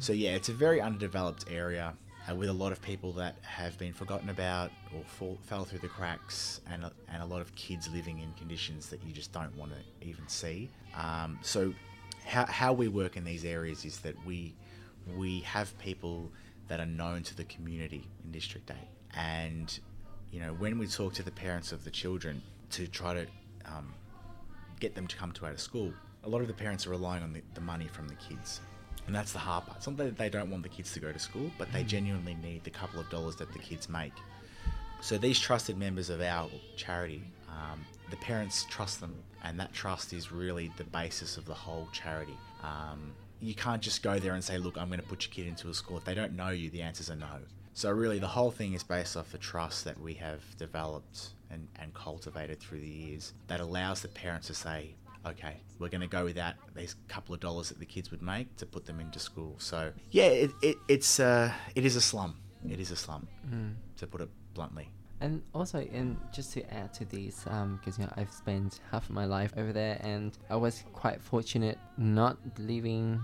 So 0.00 0.12
yeah, 0.12 0.32
it's 0.38 0.50
a 0.50 0.56
very 0.66 0.80
underdeveloped 0.80 1.44
area 1.50 1.86
uh, 2.28 2.34
with 2.34 2.48
a 2.48 2.52
lot 2.52 2.72
of 2.72 2.80
people 2.80 3.12
that 3.12 3.36
have 3.42 3.76
been 3.78 3.92
forgotten 3.92 4.30
about 4.30 4.70
or 4.94 5.02
fall, 5.04 5.38
fell 5.42 5.64
through 5.64 5.80
the 5.80 5.88
cracks, 5.88 6.60
and 6.70 6.84
and 7.08 7.22
a 7.22 7.26
lot 7.26 7.40
of 7.40 7.54
kids 7.54 7.88
living 7.92 8.20
in 8.20 8.32
conditions 8.34 8.88
that 8.88 9.04
you 9.04 9.12
just 9.12 9.32
don't 9.32 9.54
want 9.56 9.72
to 9.72 10.06
even 10.06 10.26
see. 10.28 10.70
Um, 10.96 11.38
so 11.42 11.74
how, 12.24 12.46
how 12.46 12.72
we 12.72 12.88
work 12.88 13.16
in 13.16 13.24
these 13.24 13.44
areas 13.44 13.84
is 13.84 13.98
that 14.00 14.14
we 14.24 14.54
we 15.16 15.40
have 15.40 15.76
people 15.78 16.30
that 16.68 16.80
are 16.80 16.86
known 16.86 17.22
to 17.22 17.36
the 17.36 17.44
community 17.44 18.08
in 18.24 18.32
District 18.32 18.70
8. 18.70 18.76
And, 19.16 19.78
you 20.30 20.40
know, 20.40 20.54
when 20.54 20.78
we 20.78 20.86
talk 20.86 21.12
to 21.14 21.22
the 21.22 21.30
parents 21.30 21.72
of 21.72 21.84
the 21.84 21.90
children 21.90 22.42
to 22.70 22.86
try 22.86 23.14
to 23.14 23.26
um, 23.66 23.92
get 24.80 24.94
them 24.94 25.06
to 25.06 25.16
come 25.16 25.32
to 25.32 25.46
our 25.46 25.56
school, 25.56 25.92
a 26.24 26.28
lot 26.28 26.40
of 26.40 26.48
the 26.48 26.54
parents 26.54 26.86
are 26.86 26.90
relying 26.90 27.22
on 27.22 27.32
the, 27.32 27.42
the 27.54 27.60
money 27.60 27.86
from 27.86 28.08
the 28.08 28.14
kids. 28.14 28.60
And 29.06 29.14
that's 29.14 29.32
the 29.32 29.38
hard 29.38 29.66
part. 29.66 29.78
It's 29.78 29.86
not 29.86 29.96
that 29.98 30.16
they 30.16 30.28
don't 30.28 30.50
want 30.50 30.62
the 30.62 30.68
kids 30.68 30.92
to 30.94 31.00
go 31.00 31.12
to 31.12 31.18
school, 31.18 31.50
but 31.58 31.72
they 31.72 31.84
genuinely 31.84 32.36
need 32.42 32.64
the 32.64 32.70
couple 32.70 33.00
of 33.00 33.08
dollars 33.10 33.36
that 33.36 33.52
the 33.52 33.58
kids 33.58 33.88
make. 33.88 34.14
So 35.00 35.18
these 35.18 35.38
trusted 35.38 35.76
members 35.76 36.08
of 36.08 36.22
our 36.22 36.48
charity, 36.76 37.22
um, 37.48 37.84
the 38.10 38.16
parents 38.16 38.64
trust 38.70 39.00
them, 39.00 39.14
and 39.42 39.60
that 39.60 39.74
trust 39.74 40.14
is 40.14 40.32
really 40.32 40.72
the 40.78 40.84
basis 40.84 41.36
of 41.36 41.44
the 41.44 41.54
whole 41.54 41.88
charity. 41.92 42.38
Um, 42.62 43.12
you 43.40 43.54
can't 43.54 43.82
just 43.82 44.02
go 44.02 44.18
there 44.18 44.32
and 44.32 44.42
say, 44.42 44.56
"Look, 44.56 44.78
I'm 44.78 44.88
going 44.88 45.00
to 45.00 45.06
put 45.06 45.26
your 45.26 45.34
kid 45.34 45.46
into 45.46 45.68
a 45.68 45.74
school." 45.74 45.98
If 45.98 46.04
they 46.04 46.14
don't 46.14 46.34
know 46.34 46.48
you, 46.48 46.70
the 46.70 46.80
answers 46.80 47.10
are 47.10 47.16
no. 47.16 47.40
So 47.74 47.90
really, 47.90 48.18
the 48.18 48.28
whole 48.28 48.50
thing 48.50 48.72
is 48.72 48.82
based 48.82 49.16
off 49.16 49.30
the 49.32 49.38
trust 49.38 49.84
that 49.84 50.00
we 50.00 50.14
have 50.14 50.40
developed 50.56 51.30
and, 51.50 51.68
and 51.78 51.92
cultivated 51.92 52.60
through 52.60 52.80
the 52.80 52.88
years 52.88 53.34
that 53.48 53.60
allows 53.60 54.00
the 54.00 54.08
parents 54.08 54.46
to 54.46 54.54
say, 54.54 54.94
okay, 55.26 55.56
we're 55.78 55.88
going 55.88 56.00
to 56.00 56.06
go 56.06 56.24
with 56.24 56.36
that 56.36 56.56
these 56.74 56.96
couple 57.08 57.34
of 57.34 57.40
dollars 57.40 57.68
that 57.68 57.78
the 57.78 57.86
kids 57.86 58.10
would 58.10 58.22
make 58.22 58.54
to 58.56 58.66
put 58.66 58.84
them 58.84 59.00
into 59.00 59.18
school. 59.18 59.54
So 59.58 59.92
yeah, 60.10 60.26
it, 60.26 60.50
it, 60.62 60.76
it's 60.88 61.20
uh, 61.20 61.52
it 61.74 61.84
is 61.84 61.96
a 61.96 62.00
slum. 62.00 62.36
It 62.68 62.80
is 62.80 62.90
a 62.90 62.96
slum, 62.96 63.28
to 63.98 64.06
put 64.06 64.22
it 64.22 64.30
bluntly. 64.54 64.88
And 65.20 65.42
also, 65.54 65.78
and 65.92 66.16
just 66.32 66.52
to 66.54 66.74
add 66.74 66.94
to 66.94 67.04
this, 67.04 67.44
because 67.44 67.98
you 67.98 68.04
know 68.04 68.12
I've 68.16 68.32
spent 68.32 68.80
half 68.90 69.04
of 69.04 69.10
my 69.10 69.26
life 69.26 69.52
over 69.56 69.72
there, 69.72 70.00
and 70.02 70.36
I 70.48 70.56
was 70.56 70.84
quite 70.92 71.20
fortunate 71.20 71.78
not 71.98 72.38
living 72.58 73.20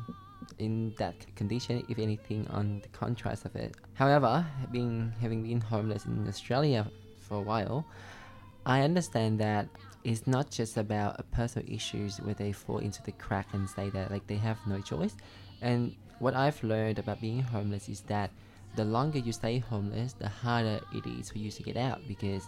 in 0.59 0.95
that 0.99 1.15
condition. 1.37 1.83
If 1.89 1.99
anything, 1.99 2.47
on 2.51 2.81
the 2.83 2.89
contrast 2.89 3.45
of 3.47 3.57
it. 3.57 3.77
However, 3.95 4.47
being 4.71 5.13
having 5.21 5.43
been 5.43 5.61
homeless 5.61 6.05
in 6.05 6.29
Australia 6.29 6.87
for 7.19 7.39
a 7.39 7.43
while, 7.43 7.87
I 8.67 8.83
understand 8.83 9.41
that 9.41 9.69
it's 10.05 10.27
not 10.27 10.51
just 10.51 10.77
about 10.77 11.17
a 11.19 11.23
personal 11.25 11.69
issues 11.71 12.19
where 12.19 12.35
they 12.35 12.53
fall 12.53 12.79
into 12.79 13.03
the 13.03 13.13
crack 13.13 13.49
and 13.53 13.69
say 13.69 13.91
that 13.91 14.11
like 14.11 14.27
they 14.27 14.37
have 14.37 14.59
no 14.67 14.81
choice. 14.81 15.17
And 15.61 15.95
what 16.19 16.35
I've 16.35 16.63
learned 16.63 16.99
about 16.99 17.21
being 17.21 17.41
homeless 17.41 17.89
is 17.89 18.01
that 18.03 18.31
the 18.77 18.85
longer 18.85 19.19
you 19.19 19.33
stay 19.33 19.59
homeless, 19.59 20.13
the 20.15 20.29
harder 20.29 20.81
it 20.95 21.07
is 21.07 21.31
for 21.31 21.39
you 21.39 21.51
to 21.51 21.63
get 21.63 21.77
out 21.77 22.01
because 22.07 22.45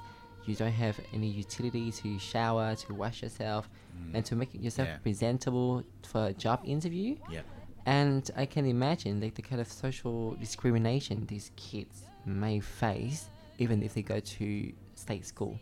you 0.46 0.54
don't 0.54 0.72
have 0.72 0.98
any 1.12 1.28
utility 1.28 1.92
to 1.92 2.18
shower, 2.18 2.74
to 2.74 2.94
wash 2.94 3.22
yourself, 3.22 3.68
mm. 3.96 4.14
and 4.14 4.24
to 4.24 4.34
make 4.34 4.50
yourself 4.54 4.88
Yeah. 4.88 4.98
presentable 4.98 5.84
for 6.02 6.26
a 6.26 6.32
job 6.32 6.60
interview. 6.64 7.16
Yep. 7.30 7.44
And 7.86 8.30
I 8.36 8.46
can 8.46 8.66
imagine 8.66 9.20
like 9.20 9.34
the 9.34 9.42
kind 9.42 9.60
of 9.60 9.70
social 9.70 10.34
discrimination 10.36 11.26
these 11.26 11.50
kids 11.56 12.04
may 12.24 12.60
face 12.60 13.28
even 13.58 13.82
if 13.82 13.94
they 13.94 14.02
go 14.02 14.20
to 14.20 14.72
state 14.94 15.26
school. 15.26 15.58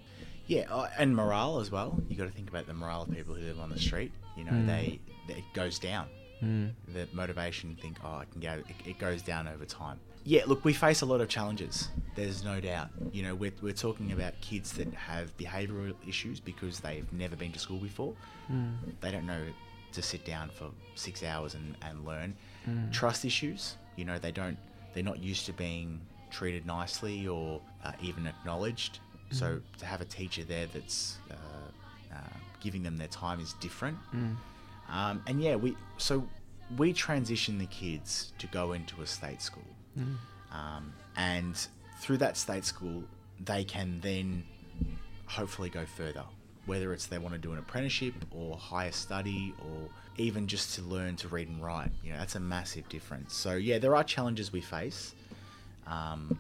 Yeah, 0.50 0.64
uh, 0.68 0.88
and 0.98 1.14
morale 1.14 1.60
as 1.60 1.70
well. 1.70 1.96
You 2.08 2.16
got 2.16 2.24
to 2.24 2.30
think 2.32 2.48
about 2.48 2.66
the 2.66 2.74
morale 2.74 3.02
of 3.02 3.10
people 3.12 3.34
who 3.34 3.42
live 3.42 3.60
on 3.60 3.70
the 3.70 3.78
street. 3.78 4.10
You 4.36 4.42
know, 4.42 4.50
Mm. 4.50 4.66
they, 4.66 4.98
they 5.28 5.34
it 5.34 5.44
goes 5.54 5.78
down. 5.78 6.08
Mm. 6.42 6.72
The 6.92 7.06
motivation, 7.12 7.76
think, 7.80 7.98
oh, 8.04 8.16
I 8.16 8.24
can 8.24 8.40
go. 8.40 8.54
It, 8.68 8.74
it 8.90 8.98
goes 8.98 9.22
down 9.22 9.46
over 9.46 9.64
time. 9.64 10.00
Yeah, 10.24 10.42
look, 10.48 10.64
we 10.64 10.72
face 10.72 11.02
a 11.02 11.06
lot 11.06 11.20
of 11.20 11.28
challenges. 11.28 11.88
There's 12.16 12.42
no 12.42 12.58
doubt. 12.60 12.88
You 13.12 13.22
know, 13.22 13.34
we're, 13.36 13.52
we're 13.62 13.72
talking 13.72 14.10
about 14.10 14.32
kids 14.40 14.72
that 14.72 14.92
have 14.92 15.36
behavioural 15.38 15.94
issues 16.08 16.40
because 16.40 16.80
they've 16.80 17.10
never 17.12 17.36
been 17.36 17.52
to 17.52 17.60
school 17.60 17.78
before. 17.78 18.12
Mm. 18.52 18.74
They 19.00 19.12
don't 19.12 19.26
know 19.26 19.44
to 19.92 20.02
sit 20.02 20.24
down 20.24 20.50
for 20.50 20.70
six 20.96 21.22
hours 21.22 21.54
and, 21.54 21.76
and 21.82 22.04
learn. 22.04 22.34
Mm. 22.68 22.90
Trust 22.92 23.24
issues. 23.24 23.76
You 23.94 24.04
know, 24.04 24.18
they 24.18 24.32
don't. 24.32 24.58
They're 24.94 25.04
not 25.04 25.20
used 25.20 25.46
to 25.46 25.52
being 25.52 26.00
treated 26.32 26.66
nicely 26.66 27.28
or 27.28 27.60
uh, 27.84 27.92
even 28.02 28.26
acknowledged. 28.26 28.98
So 29.30 29.60
to 29.78 29.86
have 29.86 30.00
a 30.00 30.04
teacher 30.04 30.42
there 30.44 30.66
that's 30.72 31.18
uh, 31.30 31.34
uh, 32.14 32.18
giving 32.60 32.82
them 32.82 32.96
their 32.96 33.08
time 33.08 33.40
is 33.40 33.52
different. 33.54 33.96
Mm. 34.14 34.36
Um, 34.92 35.22
and 35.26 35.40
yeah, 35.40 35.54
we 35.56 35.76
so 35.98 36.26
we 36.76 36.92
transition 36.92 37.58
the 37.58 37.66
kids 37.66 38.32
to 38.38 38.46
go 38.48 38.72
into 38.72 39.02
a 39.02 39.06
state 39.06 39.40
school, 39.42 39.62
Mm. 39.98 40.16
um, 40.52 40.92
and 41.16 41.54
through 42.00 42.18
that 42.18 42.36
state 42.36 42.64
school, 42.64 43.04
they 43.44 43.64
can 43.64 44.00
then 44.00 44.44
hopefully 45.26 45.70
go 45.70 45.84
further. 45.86 46.24
Whether 46.66 46.92
it's 46.92 47.06
they 47.06 47.18
want 47.18 47.34
to 47.34 47.40
do 47.40 47.52
an 47.52 47.58
apprenticeship 47.58 48.14
or 48.30 48.56
higher 48.56 48.92
study 48.92 49.54
or 49.60 49.88
even 50.16 50.46
just 50.46 50.74
to 50.76 50.82
learn 50.82 51.16
to 51.16 51.28
read 51.28 51.48
and 51.48 51.62
write, 51.64 51.90
you 52.04 52.12
know, 52.12 52.18
that's 52.18 52.34
a 52.34 52.40
massive 52.40 52.88
difference. 52.88 53.34
So 53.34 53.54
yeah, 53.54 53.78
there 53.78 53.96
are 53.96 54.04
challenges 54.04 54.52
we 54.52 54.60
face, 54.60 55.14
um, 55.86 56.38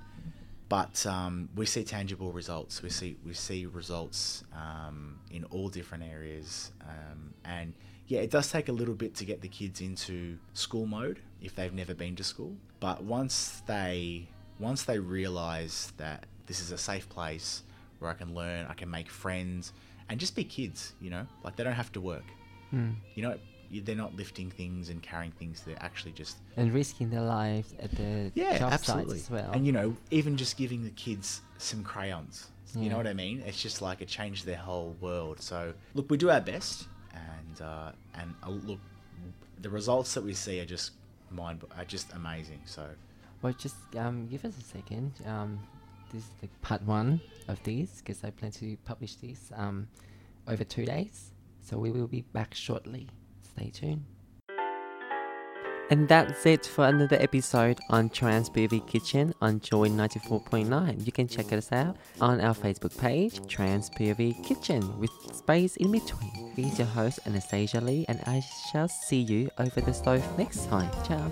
but 0.70 1.04
um, 1.04 1.48
we 1.56 1.66
see 1.66 1.82
tangible 1.82 2.30
results. 2.30 2.80
We 2.80 2.90
see 2.90 3.16
we 3.26 3.34
see 3.34 3.66
results 3.66 4.44
um, 4.54 5.18
in 5.30 5.44
all 5.50 5.68
different 5.68 6.04
areas, 6.04 6.70
um, 6.82 7.34
and 7.44 7.74
yeah, 8.06 8.20
it 8.20 8.30
does 8.30 8.50
take 8.50 8.68
a 8.68 8.72
little 8.72 8.94
bit 8.94 9.16
to 9.16 9.24
get 9.24 9.40
the 9.40 9.48
kids 9.48 9.80
into 9.80 10.38
school 10.54 10.86
mode 10.86 11.18
if 11.42 11.56
they've 11.56 11.74
never 11.74 11.92
been 11.92 12.14
to 12.16 12.24
school. 12.24 12.54
But 12.78 13.02
once 13.02 13.62
they 13.66 14.28
once 14.60 14.84
they 14.84 15.00
realise 15.00 15.92
that 15.96 16.26
this 16.46 16.60
is 16.60 16.70
a 16.70 16.78
safe 16.78 17.08
place 17.08 17.64
where 17.98 18.10
I 18.10 18.14
can 18.14 18.32
learn, 18.32 18.66
I 18.68 18.74
can 18.74 18.88
make 18.88 19.10
friends, 19.10 19.72
and 20.08 20.20
just 20.20 20.36
be 20.36 20.44
kids. 20.44 20.92
You 21.00 21.10
know, 21.10 21.26
like 21.42 21.56
they 21.56 21.64
don't 21.64 21.72
have 21.72 21.90
to 21.92 22.00
work. 22.00 22.24
Mm. 22.72 22.94
You 23.16 23.24
know, 23.24 23.38
they're 23.70 23.94
not 23.94 24.16
lifting 24.16 24.50
things 24.50 24.88
and 24.88 25.00
carrying 25.02 25.32
things. 25.32 25.62
They're 25.64 25.80
actually 25.80 26.12
just 26.12 26.38
And 26.56 26.72
risking 26.74 27.10
their 27.10 27.22
lives 27.22 27.72
at 27.80 27.90
the 27.92 28.32
yeah, 28.34 28.58
job 28.58 28.72
absolutely. 28.72 29.18
sites 29.18 29.26
as 29.26 29.30
well. 29.30 29.50
And 29.52 29.64
you 29.64 29.72
know, 29.72 29.96
even 30.10 30.36
just 30.36 30.56
giving 30.56 30.82
the 30.82 30.90
kids 30.90 31.40
some 31.58 31.84
crayons. 31.84 32.48
You 32.76 32.88
know 32.88 32.96
what 32.96 33.08
I 33.08 33.14
mean? 33.14 33.42
It's 33.44 33.60
just 33.60 33.82
like 33.82 34.00
it 34.00 34.06
changed 34.06 34.46
their 34.46 34.56
whole 34.56 34.94
world. 35.00 35.40
So 35.40 35.74
look, 35.94 36.08
we 36.08 36.16
do 36.16 36.30
our 36.30 36.40
best, 36.40 36.86
and 37.12 37.60
uh, 37.60 37.90
and 38.14 38.32
uh, 38.44 38.50
look, 38.50 38.78
the 39.60 39.68
results 39.70 40.14
that 40.14 40.22
we 40.22 40.34
see 40.34 40.60
are 40.60 40.64
just 40.64 40.92
mind 41.30 41.64
are 41.76 41.84
just 41.84 42.12
amazing. 42.12 42.60
So 42.66 42.88
Well, 43.42 43.52
just 43.54 43.74
um, 43.96 44.28
give 44.28 44.44
us 44.44 44.56
a 44.56 44.62
second. 44.62 45.12
Um, 45.26 45.58
this 46.12 46.22
is 46.22 46.30
the 46.40 46.48
part 46.62 46.82
one 46.82 47.20
of 47.48 47.60
these 47.64 47.90
because 48.04 48.22
I 48.22 48.30
plan 48.30 48.52
to 48.52 48.76
publish 48.84 49.16
this 49.16 49.50
um, 49.56 49.88
over 50.46 50.62
two 50.62 50.84
days. 50.84 51.32
So 51.62 51.76
we 51.76 51.90
will 51.90 52.06
be 52.06 52.22
back 52.32 52.54
shortly. 52.54 53.08
Stay 53.60 53.70
tuned. 53.70 54.04
And 55.90 56.08
that's 56.08 56.46
it 56.46 56.64
for 56.64 56.86
another 56.86 57.16
episode 57.20 57.78
on 57.90 58.08
Trans 58.08 58.48
POV 58.48 58.86
Kitchen 58.86 59.34
on 59.42 59.60
Joy 59.60 59.88
94.9. 59.88 61.04
You 61.04 61.12
can 61.12 61.26
check 61.26 61.52
us 61.52 61.72
out 61.72 61.96
on 62.20 62.40
our 62.40 62.54
Facebook 62.54 62.96
page, 62.96 63.44
Trans 63.48 63.90
POV 63.90 64.42
Kitchen, 64.44 64.98
with 65.00 65.10
space 65.34 65.76
in 65.76 65.90
between. 65.90 66.52
He's 66.54 66.78
your 66.78 66.86
host, 66.86 67.18
Anastasia 67.26 67.80
Lee, 67.80 68.06
and 68.08 68.20
I 68.26 68.40
shall 68.70 68.88
see 68.88 69.20
you 69.20 69.50
over 69.58 69.80
the 69.80 69.92
stove 69.92 70.24
next 70.38 70.66
time. 70.66 70.90
Ciao. 71.04 71.30